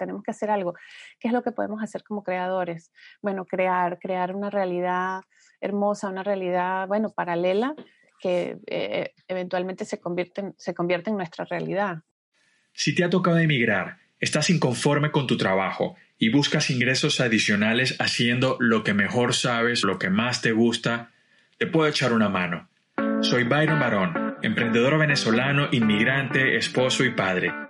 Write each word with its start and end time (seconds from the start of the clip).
Tenemos 0.00 0.22
que 0.22 0.30
hacer 0.32 0.50
algo. 0.50 0.74
¿Qué 1.20 1.28
es 1.28 1.34
lo 1.34 1.42
que 1.42 1.52
podemos 1.52 1.82
hacer 1.82 2.02
como 2.02 2.24
creadores? 2.24 2.90
Bueno, 3.22 3.44
crear, 3.44 3.98
crear 4.00 4.34
una 4.34 4.50
realidad 4.50 5.20
hermosa, 5.60 6.08
una 6.08 6.24
realidad, 6.24 6.88
bueno, 6.88 7.12
paralela 7.14 7.74
que 8.18 8.58
eh, 8.66 9.14
eventualmente 9.28 9.84
se 9.84 9.98
convierte, 9.98 10.52
se 10.56 10.74
convierte 10.74 11.10
en 11.10 11.16
nuestra 11.16 11.44
realidad. 11.44 11.98
Si 12.72 12.94
te 12.94 13.04
ha 13.04 13.10
tocado 13.10 13.38
emigrar, 13.38 13.98
estás 14.18 14.50
inconforme 14.50 15.10
con 15.10 15.26
tu 15.26 15.36
trabajo 15.36 15.96
y 16.18 16.30
buscas 16.30 16.70
ingresos 16.70 17.20
adicionales 17.20 17.96
haciendo 17.98 18.56
lo 18.60 18.84
que 18.84 18.94
mejor 18.94 19.34
sabes, 19.34 19.84
lo 19.84 19.98
que 19.98 20.10
más 20.10 20.42
te 20.42 20.52
gusta, 20.52 21.12
te 21.58 21.66
puedo 21.66 21.88
echar 21.88 22.12
una 22.12 22.28
mano. 22.28 22.68
Soy 23.22 23.44
Byron 23.44 23.80
Barón, 23.80 24.36
emprendedor 24.42 24.98
venezolano, 24.98 25.68
inmigrante, 25.72 26.56
esposo 26.56 27.04
y 27.04 27.10
padre 27.10 27.69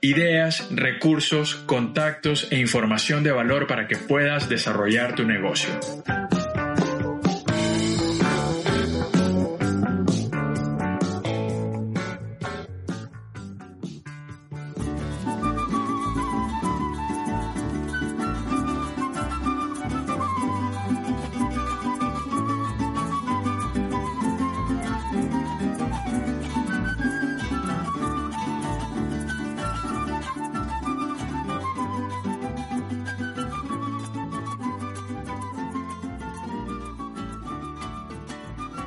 ideas, 0.00 0.68
recursos, 0.70 1.54
contactos 1.54 2.48
e 2.50 2.58
información 2.58 3.24
de 3.24 3.32
valor 3.32 3.66
para 3.66 3.88
que 3.88 3.96
puedas 3.96 4.48
desarrollar 4.48 5.14
tu 5.14 5.24
negocio. 5.24 5.70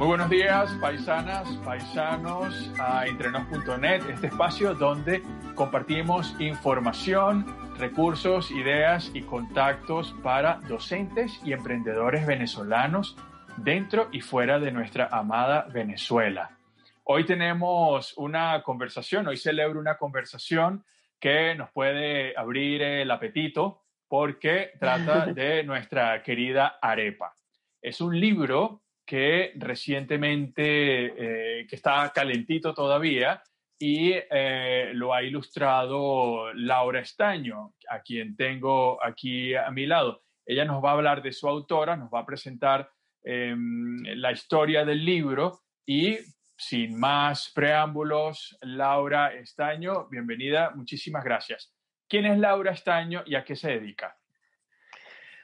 Muy 0.02 0.08
buenos 0.08 0.32
días, 0.32 0.72
paisanas, 0.82 1.48
paisanos, 1.64 2.72
a 2.80 3.06
entrenos.net, 3.06 4.10
este 4.10 4.28
espacio 4.28 4.74
donde 4.74 5.22
compartimos 5.54 6.36
información, 6.40 7.46
recursos, 7.78 8.50
ideas 8.50 9.12
y 9.14 9.22
contactos 9.22 10.16
para 10.24 10.56
docentes 10.68 11.40
y 11.46 11.54
emprendedores 11.54 12.26
venezolanos 12.26 13.16
dentro 13.58 14.10
y 14.12 14.22
fuera 14.22 14.58
de 14.58 14.72
nuestra 14.72 15.08
amada 15.12 15.68
Venezuela. 15.72 16.58
Hoy 17.04 17.24
tenemos 17.24 18.18
una 18.18 18.64
conversación, 18.64 19.28
hoy 19.28 19.38
celebro 19.38 19.80
una 19.80 19.98
conversación 19.98 20.84
que 21.20 21.54
nos 21.54 21.70
puede 21.70 22.36
abrir 22.36 22.82
el 22.82 23.12
apetito 23.12 23.84
porque 24.08 24.72
trata 24.80 25.26
de 25.32 25.64
nuestra 25.64 26.24
querida 26.24 26.80
arepa. 26.82 27.36
Es 27.84 28.02
un 28.02 28.20
libro 28.20 28.81
que 29.12 29.52
recientemente, 29.58 30.62
eh, 30.62 31.68
que 31.68 31.76
está 31.76 32.14
calentito 32.16 32.74
todavía, 32.74 33.44
y 33.78 34.14
eh, 34.14 34.92
lo 34.94 35.14
ha 35.14 35.22
ilustrado 35.22 36.54
Laura 36.54 37.02
Estaño, 37.02 37.74
a 37.90 38.00
quien 38.00 38.38
tengo 38.38 39.04
aquí 39.04 39.54
a 39.54 39.70
mi 39.70 39.86
lado. 39.86 40.24
Ella 40.46 40.64
nos 40.64 40.82
va 40.82 40.92
a 40.92 40.94
hablar 40.94 41.22
de 41.22 41.34
su 41.34 41.46
autora, 41.50 41.98
nos 41.98 42.10
va 42.10 42.20
a 42.22 42.26
presentar 42.26 42.90
em, 43.22 44.02
la 44.16 44.32
historia 44.32 44.86
del 44.86 45.04
libro 45.04 45.60
y 45.86 46.18
sin 46.56 46.98
más 46.98 47.52
preámbulos, 47.54 48.58
Laura 48.62 49.34
Estaño, 49.34 50.08
bienvenida, 50.10 50.72
muchísimas 50.74 51.26
gracias. 51.26 51.76
¿Quién 52.08 52.28
es 52.28 52.38
Laura 52.38 52.72
Estaño 52.72 53.24
y 53.26 53.36
a 53.36 53.44
qué 53.44 53.58
se 53.58 53.72
dedica? 53.72 54.16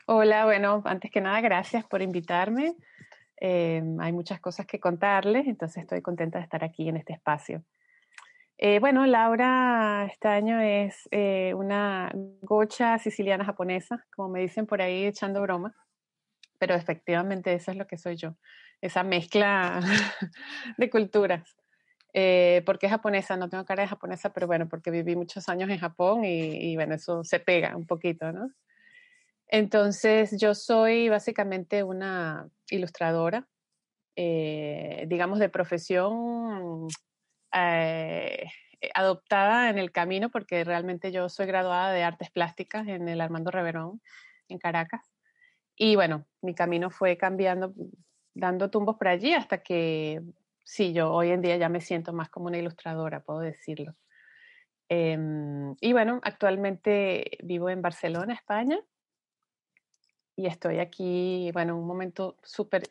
Hola, 0.06 0.46
bueno, 0.46 0.82
antes 0.86 1.12
que 1.12 1.20
nada, 1.20 1.42
gracias 1.42 1.84
por 1.84 2.02
invitarme. 2.02 2.78
Eh, 3.40 3.84
hay 4.00 4.12
muchas 4.12 4.40
cosas 4.40 4.66
que 4.66 4.80
contarles, 4.80 5.48
entonces 5.48 5.84
estoy 5.84 6.02
contenta 6.02 6.40
de 6.40 6.44
estar 6.44 6.64
aquí 6.64 6.90
en 6.90 6.98
este 6.98 7.14
espacio. 7.14 7.64
Eh, 8.58 8.80
bueno, 8.80 9.06
Laura 9.06 10.08
este 10.12 10.28
año 10.28 10.60
es 10.60 11.08
eh, 11.12 11.54
una 11.54 12.12
gocha 12.42 12.98
siciliana 12.98 13.46
japonesa, 13.46 14.06
como 14.16 14.30
me 14.30 14.40
dicen 14.40 14.66
por 14.66 14.82
ahí 14.82 15.06
echando 15.06 15.42
broma, 15.42 15.76
pero 16.58 16.74
efectivamente 16.74 17.54
eso 17.54 17.70
es 17.70 17.78
lo 17.78 17.86
que 17.86 17.98
soy 17.98 18.16
yo, 18.16 18.36
esa 18.82 19.04
mezcla 19.04 19.80
de 20.78 20.90
culturas. 20.90 21.56
porque 22.66 22.88
es 22.88 22.92
japonesa, 22.92 23.38
no 23.38 23.50
tengo 23.50 23.64
cara 23.66 23.84
de 23.84 23.90
japonesa, 23.90 24.34
pero 24.34 24.48
bueno, 24.48 24.68
porque 24.68 24.90
viví 24.90 25.16
muchos 25.16 25.48
años 25.50 25.70
en 25.70 25.78
Japón 25.78 26.26
y, 26.26 26.72
y 26.72 26.76
bueno, 26.76 26.96
eso 26.96 27.24
se 27.24 27.40
pega 27.40 27.78
un 27.78 27.86
poquito, 27.86 28.32
¿no? 28.32 28.50
Entonces, 29.48 30.38
yo 30.40 30.54
soy 30.54 31.10
básicamente 31.10 31.84
una 31.84 32.50
ilustradora, 32.70 33.48
eh, 34.16 35.06
digamos, 35.08 35.40
de 35.40 35.50
profesión 35.50 36.88
eh, 37.54 38.48
adoptada 38.94 39.70
en 39.70 39.78
el 39.78 39.92
camino, 39.92 40.30
porque 40.30 40.64
realmente 40.64 41.12
yo 41.12 41.30
soy 41.30 41.46
graduada 41.46 41.92
de 41.94 42.04
artes 42.04 42.30
plásticas 42.30 42.88
en 42.88 43.08
el 43.08 43.22
Armando 43.22 43.52
Reverón, 43.52 44.02
en 44.50 44.58
Caracas. 44.60 45.02
Y 45.78 45.96
bueno, 45.96 46.26
mi 46.42 46.54
camino 46.54 46.90
fue 46.90 47.18
cambiando, 47.18 47.74
dando 48.34 48.70
tumbos 48.70 48.98
por 48.98 49.08
allí 49.08 49.34
hasta 49.34 49.60
que, 49.60 50.22
sí, 50.66 50.92
yo 50.94 51.14
hoy 51.14 51.32
en 51.32 51.42
día 51.42 51.56
ya 51.58 51.70
me 51.70 51.82
siento 51.82 52.12
más 52.12 52.30
como 52.30 52.48
una 52.48 52.58
ilustradora, 52.58 53.22
puedo 53.22 53.40
decirlo. 53.40 53.96
Em, 54.90 55.76
y 55.82 55.94
bueno, 55.94 56.20
actualmente 56.24 57.38
vivo 57.44 57.70
en 57.70 57.82
Barcelona, 57.82 58.34
España 58.34 58.80
y 60.38 60.46
estoy 60.46 60.78
aquí, 60.78 61.50
bueno, 61.52 61.76
un 61.76 61.88
momento 61.88 62.38
súper 62.44 62.84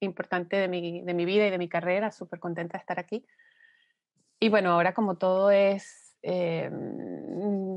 importante 0.00 0.56
de 0.56 0.68
mi, 0.68 1.00
de 1.02 1.14
mi, 1.14 1.24
vida 1.24 1.46
y 1.46 1.50
de 1.50 1.56
mi 1.56 1.68
carrera, 1.68 2.10
súper 2.10 2.40
contenta 2.40 2.76
de 2.76 2.80
estar 2.80 2.98
aquí. 2.98 3.24
Y 4.40 4.48
bueno, 4.48 4.72
ahora 4.72 4.92
como 4.92 5.16
todo 5.16 5.52
es, 5.52 6.16
eh, 6.22 6.68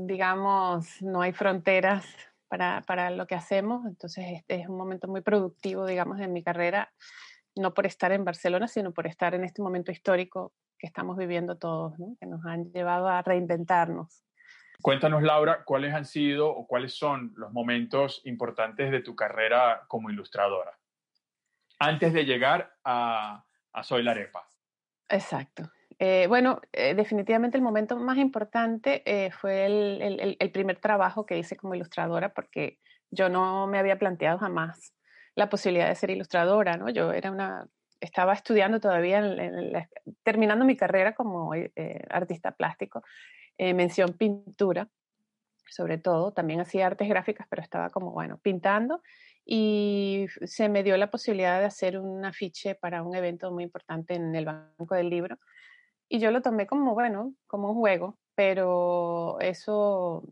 digamos, 0.06 1.00
no 1.02 1.22
hay 1.22 1.32
fronteras 1.32 2.04
para, 2.48 2.82
para, 2.82 3.10
lo 3.10 3.28
que 3.28 3.36
hacemos, 3.36 3.86
entonces 3.86 4.24
este 4.32 4.56
es 4.56 4.68
un 4.68 4.76
momento 4.76 5.06
muy 5.06 5.20
productivo, 5.20 5.86
digamos, 5.86 6.20
en 6.20 6.32
mi 6.32 6.42
carrera, 6.42 6.92
no 7.54 7.74
por 7.74 7.86
estar 7.86 8.10
en 8.10 8.24
Barcelona, 8.24 8.66
sino 8.66 8.92
por 8.92 9.06
estar 9.06 9.34
en 9.34 9.44
este 9.44 9.62
momento 9.62 9.92
histórico 9.92 10.52
que 10.78 10.88
estamos 10.88 11.16
viviendo 11.16 11.56
todos, 11.58 11.94
que 12.18 12.26
nos 12.26 12.44
han 12.44 12.72
llevado 12.72 13.06
a 13.06 13.22
reinventarnos. 13.22 14.24
Cuéntanos, 14.82 15.22
Laura, 15.22 15.62
cuáles 15.64 15.94
han 15.94 16.04
sido 16.04 16.50
o 16.50 16.66
cuáles 16.66 16.94
son 16.94 17.32
los 17.36 17.52
momentos 17.52 18.20
importantes 18.24 18.90
de 18.90 19.00
tu 19.00 19.14
carrera 19.14 19.84
como 19.86 20.10
ilustradora 20.10 20.76
antes 21.78 22.12
de 22.12 22.24
llegar 22.24 22.74
a, 22.84 23.44
Soy 23.82 24.02
la 24.02 24.12
Arepa. 24.12 24.46
Exacto. 25.08 25.70
Eh, 25.98 26.26
bueno, 26.28 26.60
eh, 26.72 26.94
definitivamente 26.94 27.56
el 27.56 27.62
momento 27.62 27.96
más 27.96 28.18
importante 28.18 29.02
eh, 29.04 29.30
fue 29.30 29.66
el, 29.66 30.50
primer 30.52 30.78
trabajo 30.78 31.26
que 31.26 31.38
hice 31.38 31.56
como 31.56 31.74
ilustradora 31.74 32.34
porque 32.34 32.78
yo 33.10 33.28
no 33.28 33.66
me 33.66 33.78
había 33.78 33.98
planteado 33.98 34.38
jamás 34.38 34.94
la 35.34 35.48
posibilidad 35.48 35.88
de 35.88 35.94
ser 35.94 36.10
ilustradora, 36.10 36.76
¿no? 36.76 36.88
Yo 36.88 37.12
era 37.12 37.30
una, 37.30 37.66
estaba 38.00 38.32
estudiando 38.32 38.80
todavía, 38.80 39.22
terminando 40.22 40.64
mi 40.64 40.76
carrera 40.76 41.14
como 41.14 41.52
artista 42.10 42.52
plástico 42.52 43.02
eh, 43.58 43.74
mención 43.74 44.12
pintura, 44.14 44.88
sobre 45.68 45.98
todo, 45.98 46.32
también 46.32 46.60
hacía 46.60 46.86
artes 46.86 47.08
gráficas, 47.08 47.46
pero 47.48 47.62
estaba 47.62 47.90
como, 47.90 48.12
bueno, 48.12 48.38
pintando 48.42 49.00
y 49.44 50.26
se 50.44 50.68
me 50.68 50.82
dio 50.82 50.96
la 50.96 51.10
posibilidad 51.10 51.58
de 51.58 51.66
hacer 51.66 51.98
un 51.98 52.24
afiche 52.24 52.74
para 52.74 53.02
un 53.02 53.14
evento 53.16 53.50
muy 53.50 53.64
importante 53.64 54.14
en 54.14 54.34
el 54.34 54.44
Banco 54.44 54.94
del 54.94 55.10
Libro 55.10 55.38
y 56.08 56.18
yo 56.18 56.30
lo 56.30 56.42
tomé 56.42 56.66
como, 56.66 56.92
bueno, 56.92 57.34
como 57.46 57.70
un 57.70 57.76
juego, 57.76 58.18
pero 58.34 59.40
eso 59.40 60.22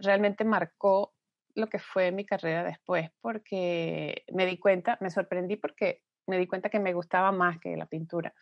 realmente 0.00 0.44
marcó 0.44 1.14
lo 1.54 1.68
que 1.68 1.78
fue 1.78 2.10
mi 2.10 2.26
carrera 2.26 2.64
después, 2.64 3.10
porque 3.20 4.24
me 4.32 4.46
di 4.46 4.58
cuenta, 4.58 4.98
me 5.00 5.10
sorprendí 5.10 5.56
porque 5.56 6.02
me 6.26 6.38
di 6.38 6.46
cuenta 6.46 6.70
que 6.70 6.80
me 6.80 6.92
gustaba 6.92 7.30
más 7.30 7.60
que 7.60 7.76
la 7.76 7.86
pintura 7.86 8.34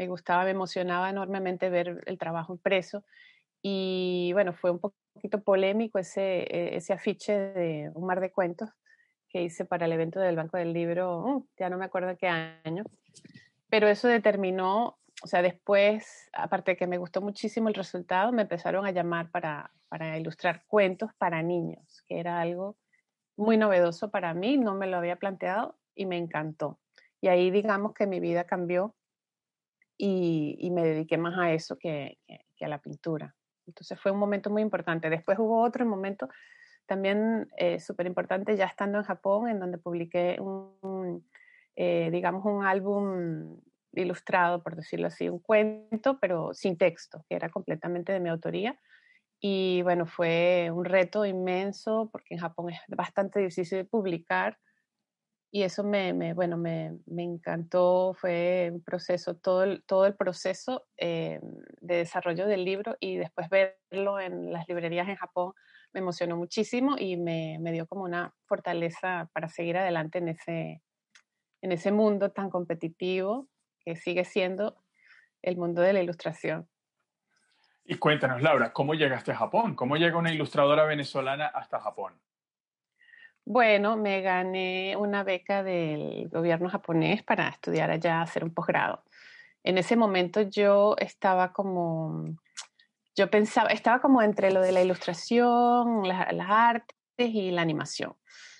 me 0.00 0.08
gustaba, 0.08 0.44
me 0.44 0.52
emocionaba 0.52 1.10
enormemente 1.10 1.68
ver 1.68 2.02
el 2.06 2.16
trabajo 2.16 2.54
impreso 2.54 3.04
Y 3.60 4.30
bueno, 4.32 4.54
fue 4.54 4.70
un 4.70 4.78
poquito 4.78 5.42
polémico 5.42 5.98
ese, 5.98 6.38
e, 6.44 6.76
ese 6.76 6.94
afiche 6.94 7.34
de 7.38 7.90
un 7.94 8.06
mar 8.06 8.20
de 8.20 8.32
cuentos 8.32 8.70
que 9.28 9.42
hice 9.42 9.66
para 9.66 9.84
el 9.84 9.92
evento 9.92 10.18
del 10.18 10.36
Banco 10.36 10.56
del 10.56 10.72
Libro, 10.72 11.18
uh, 11.18 11.46
ya 11.58 11.68
no 11.68 11.76
me 11.76 11.84
acuerdo 11.84 12.16
qué 12.16 12.28
año, 12.28 12.84
pero 13.68 13.88
eso 13.88 14.08
determinó, 14.08 14.98
o 15.22 15.26
sea, 15.26 15.42
después, 15.42 16.30
aparte 16.32 16.72
de 16.72 16.76
que 16.78 16.86
me 16.86 16.96
gustó 16.96 17.20
muchísimo 17.20 17.68
el 17.68 17.74
resultado, 17.74 18.32
me 18.32 18.42
empezaron 18.42 18.86
a 18.86 18.92
llamar 18.92 19.30
para, 19.30 19.70
para 19.90 20.18
ilustrar 20.18 20.64
cuentos 20.66 21.10
para 21.18 21.42
niños, 21.42 22.02
que 22.08 22.18
era 22.18 22.40
algo 22.40 22.78
muy 23.36 23.58
novedoso 23.58 24.10
para 24.10 24.32
mí, 24.32 24.56
no 24.56 24.74
me 24.74 24.86
lo 24.86 24.96
había 24.96 25.16
planteado 25.16 25.76
y 25.94 26.06
me 26.06 26.16
encantó. 26.16 26.78
Y 27.20 27.28
ahí 27.28 27.50
digamos 27.50 27.92
que 27.92 28.06
mi 28.06 28.18
vida 28.18 28.44
cambió 28.44 28.94
y, 30.02 30.70
me 30.70 30.82
dediqué 30.82 31.18
más 31.18 31.38
a 31.38 31.52
eso 31.52 31.76
que, 31.78 32.18
a 32.60 32.68
la 32.68 32.80
pintura. 32.80 33.34
Entonces 33.66 34.00
fue 34.00 34.12
un 34.12 34.18
momento 34.18 34.50
muy 34.50 34.62
importante. 34.62 35.10
Después 35.10 35.38
hubo 35.38 35.62
otro 35.62 35.84
momento 35.86 36.28
también 36.86 37.48
eh, 37.56 37.78
súper 37.78 38.06
importante 38.06 38.56
ya 38.56 38.66
estando 38.66 38.98
en 38.98 39.04
Japón, 39.04 39.48
en 39.48 39.60
donde 39.60 39.78
publiqué 39.78 40.38
un, 40.40 41.24
eh, 41.76 42.10
digamos, 42.10 42.44
un 42.44 42.64
álbum 42.64 43.60
ilustrado, 43.92 44.62
por 44.62 44.76
decirlo 44.76 45.08
así, 45.08 45.28
un 45.28 45.40
cuento, 45.40 46.18
pero 46.20 46.54
sin 46.54 46.76
texto, 46.78 47.24
que 47.28 47.36
era 47.36 47.48
completamente 47.48 48.12
de 48.12 48.20
mi 48.20 48.28
autoría 48.28 48.78
y 49.40 49.80
bueno, 49.82 50.04
fue 50.04 50.70
un 50.70 50.84
reto 50.84 51.24
inmenso 51.24 52.10
porque 52.12 52.34
en 52.34 52.40
Japón 52.40 52.70
es 52.70 52.80
bastante 52.88 53.40
difícil 53.40 53.86
publicar 53.86 54.58
y 55.52 55.62
eso 55.62 55.82
me, 55.82 56.12
me 56.12 56.32
bueno, 56.32 56.56
me, 56.56 56.98
me, 57.06 57.24
encantó, 57.24 58.14
fue 58.14 58.70
un 58.72 58.82
proceso, 58.82 59.34
todo 59.36 59.64
el, 59.64 59.82
todo 59.84 60.06
el 60.06 60.14
proceso 60.14 60.86
eh, 60.96 61.40
de 61.80 61.96
desarrollo 61.96 62.46
del 62.46 62.64
libro 62.64 62.96
y 63.00 63.16
después 63.16 63.48
verlo 63.48 64.20
en 64.20 64.52
las 64.52 64.68
librerías 64.68 65.08
en 65.08 65.16
Japón 65.16 65.52
me 65.92 66.00
emocionó 66.00 66.36
muchísimo 66.36 66.96
y 66.96 67.16
me, 67.16 67.58
me 67.60 67.72
dio 67.72 67.86
como 67.86 68.04
una 68.04 68.32
fortaleza 68.46 69.28
para 69.32 69.48
seguir 69.48 69.76
adelante 69.76 70.18
en 70.18 70.28
ese, 70.28 70.82
en 71.62 71.72
ese 71.72 71.90
mundo 71.90 72.30
tan 72.30 72.48
competitivo 72.48 73.48
que 73.80 73.96
sigue 73.96 74.24
siendo 74.24 74.76
el 75.42 75.56
mundo 75.56 75.82
de 75.82 75.94
la 75.94 76.00
ilustración. 76.00 76.68
Y 77.84 77.96
cuéntanos, 77.96 78.40
Laura, 78.40 78.72
¿cómo 78.72 78.94
llegaste 78.94 79.32
a 79.32 79.36
Japón? 79.36 79.74
¿Cómo 79.74 79.96
llega 79.96 80.16
una 80.16 80.32
ilustradora 80.32 80.84
venezolana 80.84 81.46
hasta 81.46 81.80
Japón? 81.80 82.20
Bueno, 83.44 83.96
me 83.96 84.20
gané 84.20 84.96
una 84.96 85.24
beca 85.24 85.62
del 85.62 86.28
gobierno 86.28 86.68
japonés 86.68 87.22
para 87.22 87.48
estudiar 87.48 87.90
allá, 87.90 88.22
hacer 88.22 88.44
un 88.44 88.54
posgrado. 88.54 89.02
En 89.64 89.78
ese 89.78 89.96
momento 89.96 90.42
yo 90.42 90.94
estaba 90.98 91.52
como, 91.52 92.36
yo 93.16 93.30
pensaba, 93.30 93.70
estaba 93.70 94.00
como 94.00 94.22
entre 94.22 94.52
lo 94.52 94.60
de 94.60 94.72
la 94.72 94.82
ilustración, 94.82 96.06
las 96.06 96.50
artes 96.50 96.94
y 97.18 97.50
la 97.50 97.62
animación. 97.62 98.14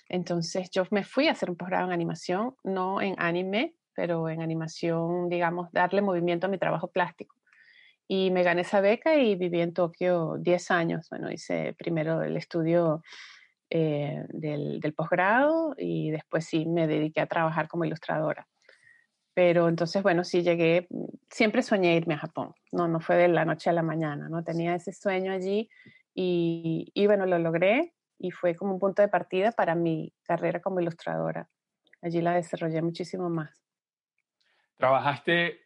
Entonces 0.09 0.69
yo 0.71 0.83
me 0.91 1.03
fui 1.03 1.27
a 1.27 1.31
hacer 1.31 1.49
un 1.49 1.55
posgrado 1.55 1.87
en 1.87 1.93
animación, 1.93 2.55
no 2.63 3.01
en 3.01 3.15
anime, 3.17 3.75
pero 3.95 4.29
en 4.29 4.41
animación, 4.41 5.29
digamos, 5.29 5.71
darle 5.71 6.01
movimiento 6.01 6.47
a 6.47 6.49
mi 6.49 6.57
trabajo 6.57 6.87
plástico 6.87 7.41
y 8.13 8.29
me 8.29 8.43
gané 8.43 8.63
esa 8.63 8.81
beca 8.81 9.15
y 9.15 9.35
viví 9.35 9.61
en 9.61 9.73
Tokio 9.73 10.35
10 10.37 10.69
años. 10.71 11.07
Bueno, 11.09 11.31
hice 11.31 11.73
primero 11.77 12.21
el 12.21 12.35
estudio 12.35 13.03
eh, 13.73 14.25
del, 14.29 14.79
del 14.79 14.93
posgrado 14.93 15.73
y 15.77 16.11
después 16.11 16.45
sí 16.45 16.65
me 16.65 16.87
dediqué 16.87 17.21
a 17.21 17.25
trabajar 17.25 17.67
como 17.67 17.85
ilustradora. 17.85 18.45
Pero 19.33 19.69
entonces, 19.69 20.03
bueno, 20.03 20.23
sí 20.25 20.43
llegué, 20.43 20.87
siempre 21.29 21.61
soñé 21.61 21.95
irme 21.95 22.15
a 22.15 22.19
Japón, 22.19 22.53
no, 22.73 22.87
no 22.87 22.99
fue 22.99 23.15
de 23.15 23.29
la 23.29 23.45
noche 23.45 23.69
a 23.69 23.73
la 23.73 23.81
mañana, 23.81 24.27
¿no? 24.27 24.43
Tenía 24.43 24.75
ese 24.75 24.91
sueño 24.91 25.31
allí 25.31 25.69
y, 26.13 26.91
y 26.93 27.07
bueno, 27.07 27.25
lo 27.25 27.39
logré 27.39 27.93
y 28.19 28.31
fue 28.31 28.55
como 28.55 28.73
un 28.73 28.79
punto 28.79 29.01
de 29.01 29.07
partida 29.07 29.53
para 29.53 29.73
mi 29.73 30.13
carrera 30.23 30.59
como 30.59 30.81
ilustradora. 30.81 31.49
Allí 32.01 32.21
la 32.21 32.35
desarrollé 32.35 32.81
muchísimo 32.81 33.29
más. 33.29 33.63
Trabajaste 34.75 35.61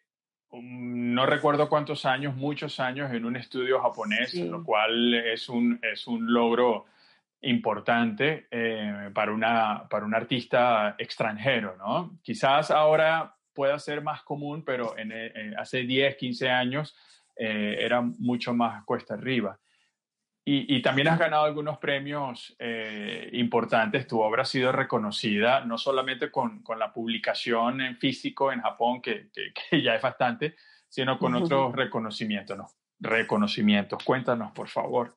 no 0.61 1.25
recuerdo 1.25 1.69
cuántos 1.69 2.05
años, 2.05 2.35
muchos 2.35 2.79
años 2.79 3.11
en 3.11 3.25
un 3.25 3.35
estudio 3.35 3.81
japonés, 3.81 4.33
lo 4.35 4.63
cual 4.63 5.13
es 5.13 5.49
un, 5.49 5.79
es 5.81 6.07
un 6.07 6.31
logro 6.31 6.85
importante 7.41 8.47
eh, 8.49 9.11
para, 9.13 9.31
una, 9.31 9.87
para 9.89 10.05
un 10.05 10.15
artista 10.15 10.95
extranjero, 10.97 11.75
¿no? 11.77 12.19
Quizás 12.23 12.71
ahora 12.71 13.35
pueda 13.53 13.79
ser 13.79 14.01
más 14.01 14.23
común, 14.23 14.63
pero 14.65 14.97
en, 14.97 15.57
hace 15.57 15.83
10, 15.83 16.15
15 16.17 16.49
años 16.49 16.95
eh, 17.35 17.77
era 17.79 18.01
mucho 18.01 18.53
más 18.53 18.83
cuesta 18.83 19.13
arriba. 19.13 19.59
Y, 20.47 20.79
también 20.83 21.07
has 21.07 21.17
ganado 21.17 21.43
algunos 21.43 21.79
premios 21.79 22.55
eh, 22.59 23.31
importantes. 23.33 24.05
Tu 24.05 24.21
obra 24.21 24.43
ha 24.43 24.45
sido 24.45 24.71
reconocida 24.71 25.65
no 25.65 25.79
solamente 25.79 26.29
con, 26.29 26.61
con 26.61 26.77
la 26.77 26.93
publicación 26.93 27.81
en 27.81 27.97
físico 27.97 28.51
en 28.51 28.61
Japón, 28.61 29.01
que, 29.01 29.29
que, 29.33 29.81
ya 29.81 29.95
es 29.95 30.01
bastante, 30.03 30.55
sino 30.88 31.17
con 31.17 31.33
otros 31.33 31.73
reconocimientos. 31.73 32.55
¿no? 32.55 32.67
Reconocimientos. 32.99 34.03
Cuéntanos, 34.03 34.51
por 34.51 34.69
favor. 34.69 35.15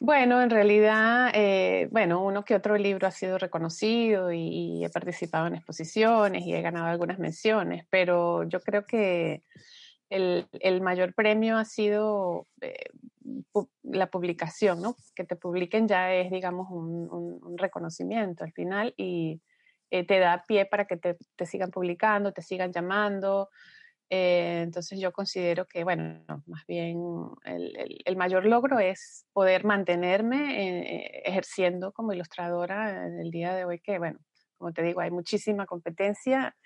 Bueno, 0.00 0.40
en 0.40 0.50
realidad, 0.50 1.30
eh, 1.34 1.88
bueno, 1.90 2.24
uno 2.24 2.44
que 2.44 2.54
otro 2.54 2.76
libro 2.76 3.08
ha 3.08 3.10
sido 3.10 3.36
reconocido 3.36 4.32
y, 4.32 4.84
he 4.84 4.90
participado 4.90 5.48
en 5.48 5.56
exposiciones 5.56 6.44
y 6.46 6.54
he 6.54 6.62
ganado 6.62 6.86
algunas 6.86 7.18
menciones, 7.18 7.84
pero 7.90 8.44
yo 8.44 8.60
creo 8.60 8.86
que 8.86 9.42
el, 10.08 10.46
el 10.60 10.80
mayor 10.82 11.14
premio 11.14 11.56
ha 11.56 11.64
sido 11.64 12.46
eh, 12.60 12.90
la 13.82 14.10
publicación, 14.10 14.80
¿no? 14.80 14.96
Que 15.14 15.24
te 15.24 15.36
publiquen 15.36 15.88
ya 15.88 16.14
es, 16.14 16.30
digamos, 16.30 16.68
un, 16.70 17.56
reconocimiento 17.58 18.44
al 18.44 18.52
final 18.52 18.94
y 18.96 19.40
eh, 19.90 20.06
te 20.06 20.18
da 20.18 20.44
pie 20.46 20.66
para 20.66 20.86
que 20.86 20.96
te, 20.96 21.16
sigan 21.44 21.70
publicando, 21.70 22.32
te 22.32 22.42
sigan 22.42 22.72
llamando. 22.72 23.48
Eh, 24.10 24.62
entonces 24.62 24.98
yo 25.00 25.12
considero 25.12 25.66
que, 25.66 25.84
bueno, 25.84 26.24
más 26.46 26.64
bien 26.66 26.98
el, 27.44 28.16
mayor 28.16 28.46
logro 28.46 28.78
es 28.78 29.26
poder 29.32 29.64
mantenerme 29.64 30.96
eh, 30.96 31.22
ejerciendo 31.24 31.92
como 31.92 32.12
ilustradora 32.12 33.06
en 33.06 33.20
el 33.20 33.30
día 33.30 33.54
de 33.54 33.64
hoy, 33.64 33.80
que, 33.80 33.98
bueno, 33.98 34.18
como 34.56 34.72
te 34.72 34.82
digo, 34.82 35.00
hay 35.00 35.10
muchísima 35.10 35.66
competencia. 35.66 36.56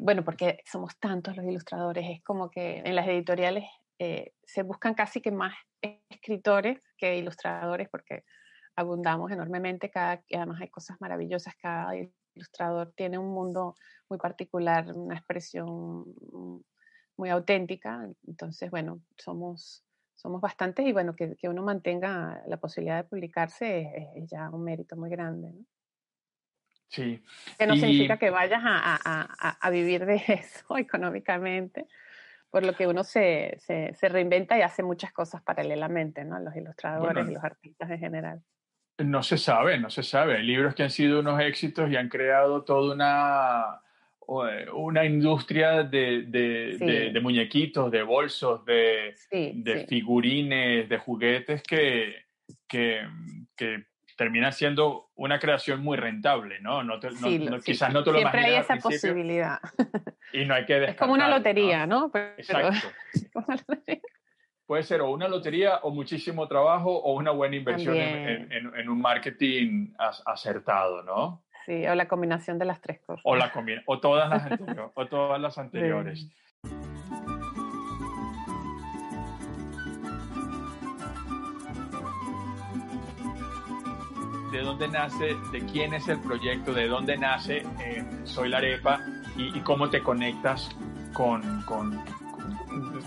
bueno, 0.00 0.24
porque 0.24 0.58
somos 0.64 0.98
tantos 0.98 1.36
los 1.36 1.46
ilustradores, 1.46 2.06
es 2.08 2.22
como 2.22 2.50
que 2.50 2.82
en 2.84 2.94
las 2.94 3.08
editoriales 3.08 3.64
eh, 4.04 4.32
se 4.44 4.64
buscan 4.64 4.94
casi 4.94 5.20
que 5.20 5.30
más 5.30 5.54
escritores 6.10 6.80
que 6.98 7.18
ilustradores 7.18 7.88
porque 7.88 8.24
abundamos 8.74 9.30
enormemente, 9.30 9.90
cada, 9.90 10.24
además 10.34 10.60
hay 10.60 10.68
cosas 10.70 10.96
maravillosas, 11.00 11.54
cada 11.54 11.92
ilustrador 12.34 12.92
tiene 12.96 13.18
un 13.18 13.32
mundo 13.32 13.76
muy 14.08 14.18
particular, 14.18 14.92
una 14.94 15.14
expresión 15.14 16.04
muy 17.16 17.30
auténtica, 17.30 18.08
entonces 18.26 18.70
bueno, 18.70 19.00
somos, 19.16 19.84
somos 20.14 20.40
bastantes 20.40 20.86
y 20.86 20.92
bueno, 20.92 21.14
que, 21.14 21.36
que 21.36 21.48
uno 21.48 21.62
mantenga 21.62 22.42
la 22.46 22.56
posibilidad 22.56 23.02
de 23.02 23.08
publicarse 23.08 24.10
es, 24.16 24.30
ya 24.30 24.50
un 24.50 24.64
mérito 24.64 24.96
muy 24.96 25.10
grande. 25.10 25.52
Sí. 26.88 27.22
Que 27.58 27.66
no 27.66 27.74
significa 27.74 28.18
que 28.18 28.28
vayas 28.28 28.60
a, 28.62 28.98
a, 29.02 29.50
a, 29.50 29.70
vivir 29.70 30.04
de 30.04 30.16
eso 30.28 30.76
económicamente, 30.76 31.86
por 32.50 32.66
lo 32.66 32.74
que 32.74 32.86
uno 32.86 33.02
se, 33.02 33.56
se, 33.60 34.08
reinventa 34.08 34.58
y 34.58 34.60
hace 34.60 34.82
muchas 34.82 35.10
cosas 35.12 35.40
paralelamente, 35.42 36.22
¿no? 36.24 36.38
Los 36.38 36.54
ilustradores 36.54 37.26
y 37.26 37.32
los 37.32 37.42
artistas 37.42 37.90
en 37.90 37.98
general. 37.98 38.42
No 39.04 39.22
se 39.22 39.38
sabe, 39.38 39.78
no 39.78 39.90
se 39.90 40.02
sabe. 40.02 40.36
Hay 40.36 40.44
libros 40.44 40.74
que 40.74 40.82
han 40.82 40.90
sido 40.90 41.20
unos 41.20 41.40
éxitos 41.40 41.90
y 41.90 41.96
han 41.96 42.08
creado 42.08 42.62
toda 42.62 42.94
una, 42.94 43.80
una 44.72 45.04
industria 45.04 45.82
de, 45.82 46.22
de, 46.22 47.10
de, 47.12 47.20
muñequitos, 47.20 47.90
de 47.90 48.02
bolsos, 48.02 48.64
de, 48.64 49.14
figurines, 49.88 50.88
de 50.88 50.98
juguetes 50.98 51.62
que, 51.62 52.24
que, 52.68 53.06
que 53.56 53.84
termina 54.16 54.52
siendo 54.52 55.10
una 55.16 55.38
creación 55.38 55.82
muy 55.82 55.96
rentable, 55.96 56.60
¿no? 56.60 56.82
no, 56.82 56.98
quizás 57.64 57.92
no 57.92 58.04
te 58.04 58.12
lo 58.12 58.18
Siempre 58.18 58.44
hay 58.44 58.54
esa 58.54 58.76
posibilidad. 58.76 59.58
Y 60.32 60.44
no 60.44 60.54
hay 60.54 60.64
que 60.64 60.84
Es 60.84 60.96
como 60.96 61.12
una 61.12 61.28
lotería, 61.28 61.86
¿no? 61.86 62.10
Exacto. 62.36 62.88
Puede 64.72 64.84
ser 64.84 65.02
o 65.02 65.10
una 65.10 65.28
lotería 65.28 65.80
o 65.82 65.90
muchísimo 65.90 66.48
trabajo 66.48 66.96
o 66.96 67.12
una 67.12 67.30
buena 67.30 67.56
inversión 67.56 67.94
en, 67.94 68.88
un 68.88 69.02
marketing 69.02 69.92
acertado, 70.24 71.02
¿no? 71.02 71.42
Sí, 71.66 71.86
o 71.86 71.94
la 71.94 72.08
combinación 72.08 72.58
de 72.58 72.64
las 72.64 72.80
tres 72.80 72.98
cosas. 73.00 73.20
O, 73.26 73.36
la 73.36 73.52
o, 73.84 74.00
todas, 74.00 74.30
las 74.30 74.60
o 74.94 75.06
todas 75.08 75.38
las 75.38 75.58
anteriores. 75.58 76.26
de 84.52 84.60
dónde 84.62 84.88
nace, 84.88 85.36
de 85.52 85.66
quién 85.70 85.92
es 85.92 86.08
el 86.08 86.18
proyecto, 86.20 86.72
de 86.72 86.88
dónde 86.88 87.18
nace 87.18 87.58
eh, 87.58 88.02
Soy 88.24 88.48
la 88.48 88.56
Arepa 88.56 89.00
y, 89.36 89.60
cómo 89.60 89.90
te 89.90 90.02
conectas 90.02 90.74
con, 91.12 91.62
con, 91.66 92.02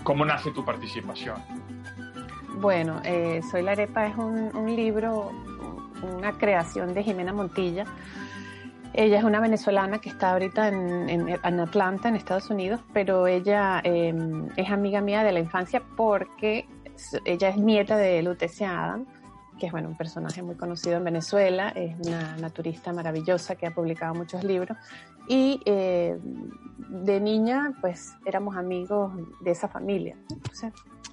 cómo 0.02 0.24
nace 0.24 0.50
tu 0.50 0.64
participación. 0.64 1.36
Bueno, 2.60 3.00
eh, 3.04 3.40
Soy 3.50 3.62
la 3.62 3.72
Arepa 3.72 4.06
es 4.06 4.16
un, 4.16 4.74
libro, 4.74 5.30
una 6.02 6.32
creación 6.32 6.94
de 6.94 7.02
Jimena 7.02 7.32
Montilla. 7.32 7.84
Ella 8.94 9.18
es 9.18 9.24
una 9.24 9.40
venezolana 9.40 9.98
que 9.98 10.08
está 10.08 10.32
ahorita 10.32 10.68
en, 10.68 11.60
Atlanta, 11.60 12.08
en 12.08 12.16
Estados 12.16 12.48
Unidos, 12.48 12.80
pero 12.94 13.26
ella 13.26 13.82
em, 13.84 14.48
es 14.56 14.70
amiga 14.70 15.02
mía 15.02 15.22
de 15.22 15.32
la 15.32 15.40
infancia 15.40 15.82
porque 15.96 16.66
ella 17.26 17.50
es 17.50 17.58
nieta 17.58 17.98
de 17.98 18.22
Lutecia 18.22 18.84
Adam, 18.84 19.04
que 19.58 19.66
es 19.66 19.72
bueno, 19.72 19.88
un 19.88 19.96
personaje 19.96 20.42
muy 20.42 20.56
conocido 20.56 20.96
en 20.96 21.04
Venezuela, 21.04 21.70
es 21.70 21.94
una 22.06 22.36
naturista 22.36 22.92
maravillosa 22.92 23.56
que 23.56 23.66
ha 23.66 23.70
publicado 23.74 24.14
muchos 24.14 24.44
libros. 24.44 24.76
Y 25.28 25.60
eh, 25.64 26.18
de 26.88 27.20
niña, 27.20 27.74
pues 27.80 28.14
éramos 28.24 28.56
amigos 28.56 29.12
de 29.40 29.50
esa 29.50 29.68
familia. 29.68 30.16
Sea, 30.52 30.72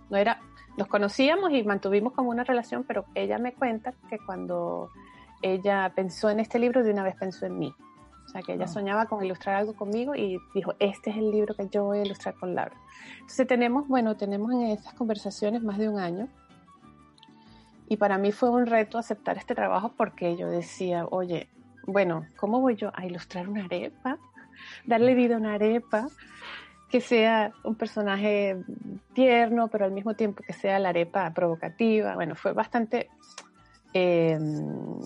no 0.10 0.18
era, 0.18 0.40
nos 0.78 0.88
conocíamos 0.88 1.52
y 1.52 1.64
mantuvimos 1.64 2.14
como 2.14 2.30
una 2.30 2.44
relación, 2.44 2.84
pero 2.84 3.06
ella 3.16 3.38
me 3.38 3.54
cuenta 3.54 3.94
que 4.10 4.18
cuando 4.20 4.90
ella 5.42 5.92
pensó 5.96 6.30
en 6.30 6.40
este 6.40 6.60
libro, 6.60 6.84
de 6.84 6.92
una 6.92 7.04
vez 7.04 7.16
pensó 7.16 7.46
en 7.46 7.60
mí. 7.60 7.74
O 8.26 8.30
sea, 8.30 8.42
que 8.42 8.54
ella 8.54 8.66
ah. 8.66 8.70
soñaba 8.70 9.06
con 9.08 9.24
ilustrar 9.24 9.56
algo 9.56 9.76
conmigo 9.76 10.16
y 10.16 10.40
dijo, 10.56 10.74
este 10.80 11.10
es 11.10 11.18
el 11.18 11.32
libro 11.32 11.56
que 11.56 11.68
yo 11.70 11.84
voy 11.84 12.00
a 12.00 12.02
ilustrar 12.04 12.36
con 12.36 12.56
Laura. 12.56 12.76
Entonces 13.16 13.48
tenemos, 13.48 13.88
bueno, 13.88 14.16
tenemos 14.16 14.52
en 14.54 14.64
estas 14.64 14.94
conversaciones 14.94 15.62
más 15.62 15.78
de 15.78 15.90
un 15.90 16.00
año. 16.00 16.28
Y 17.90 17.98
para 17.98 18.18
mí 18.18 18.32
fue 18.32 18.50
un 18.50 18.66
reto 18.66 18.98
aceptar 18.98 19.38
este 19.38 19.54
trabajo 19.54 19.92
porque 19.96 20.38
yo 20.38 20.50
decía, 20.50 21.06
oye, 21.12 21.50
bueno, 21.86 22.26
¿cómo 22.36 22.62
voy 22.62 22.76
yo 22.76 22.92
a 22.94 23.06
ilustrar 23.06 23.48
una 23.48 23.66
arepa? 23.66 24.18
Darle 24.86 25.16
vida 25.16 25.36
a 25.36 25.40
una 25.40 25.56
arepa 25.56 26.08
que 26.90 27.02
sea 27.02 27.52
un 27.64 27.76
personaje 27.76 28.64
tierno, 29.14 29.68
pero 29.68 29.86
al 29.86 29.92
mismo 29.92 30.14
tiempo 30.14 30.44
que 30.46 30.54
sea 30.54 30.78
la 30.78 30.90
arepa 30.90 31.34
provocativa. 31.34 32.14
Bueno, 32.14 32.36
fue 32.36 32.54
bastante 32.54 33.10
em, 33.94 35.00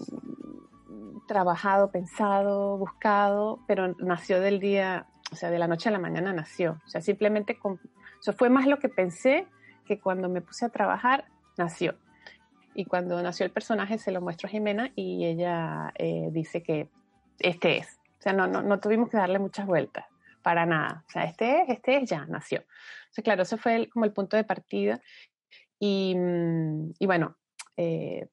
trabajado, 1.28 1.90
pensado, 1.90 2.78
buscado, 2.78 3.60
pero 3.68 3.96
nació 4.00 4.42
del 4.42 4.60
día, 4.60 5.08
o 5.32 5.36
sea, 5.36 5.50
de 5.50 5.60
la 5.60 5.68
noche 5.68 5.90
a 5.90 5.94
la 5.94 6.00
mañana 6.00 6.34
nació. 6.34 6.82
O 6.86 6.90
sea, 6.90 7.02
simplemente, 7.02 7.58
con, 7.58 7.80
fue 8.38 8.50
más 8.50 8.68
lo 8.68 8.80
que 8.80 8.90
pensé 8.90 9.48
que 9.86 10.00
cuando 10.00 10.28
me 10.28 10.42
puse 10.42 10.66
a 10.66 10.70
trabajar, 10.70 11.26
nació. 11.58 11.96
Y 12.78 12.86
cuando 12.86 13.20
nació 13.24 13.44
el 13.44 13.52
personaje 13.52 13.98
se 13.98 14.12
lo 14.12 14.22
muestro 14.22 14.46
a 14.46 14.52
Jimena 14.52 14.92
y 14.96 15.26
ella 15.26 15.92
eh, 15.96 16.30
dice 16.32 16.62
que 16.62 16.88
este 17.40 17.78
es. 17.78 18.00
O 18.20 18.22
sea, 18.22 18.34
no, 18.34 18.46
no, 18.46 18.62
no 18.62 18.80
tuvimos 18.80 19.10
que 19.10 19.18
darle 19.18 19.40
muchas 19.40 19.66
vueltas 19.66 20.06
para 20.44 20.68
nada. 20.68 21.04
O 21.08 21.10
sea, 21.10 21.24
este 21.24 21.64
es, 21.64 21.70
este 21.70 21.98
es, 21.98 22.08
ya 22.08 22.28
nació. 22.28 22.60
Entonces, 22.60 23.24
claro, 23.24 23.42
ese 23.42 23.58
fue 23.58 23.90
como 23.90 24.06
el 24.06 24.14
punto 24.14 24.38
de 24.38 24.44
partida. 24.44 25.02
Y, 25.80 26.14
mm, 26.16 26.92
y 27.00 27.06
bueno, 27.08 27.36
eh, 27.78 28.28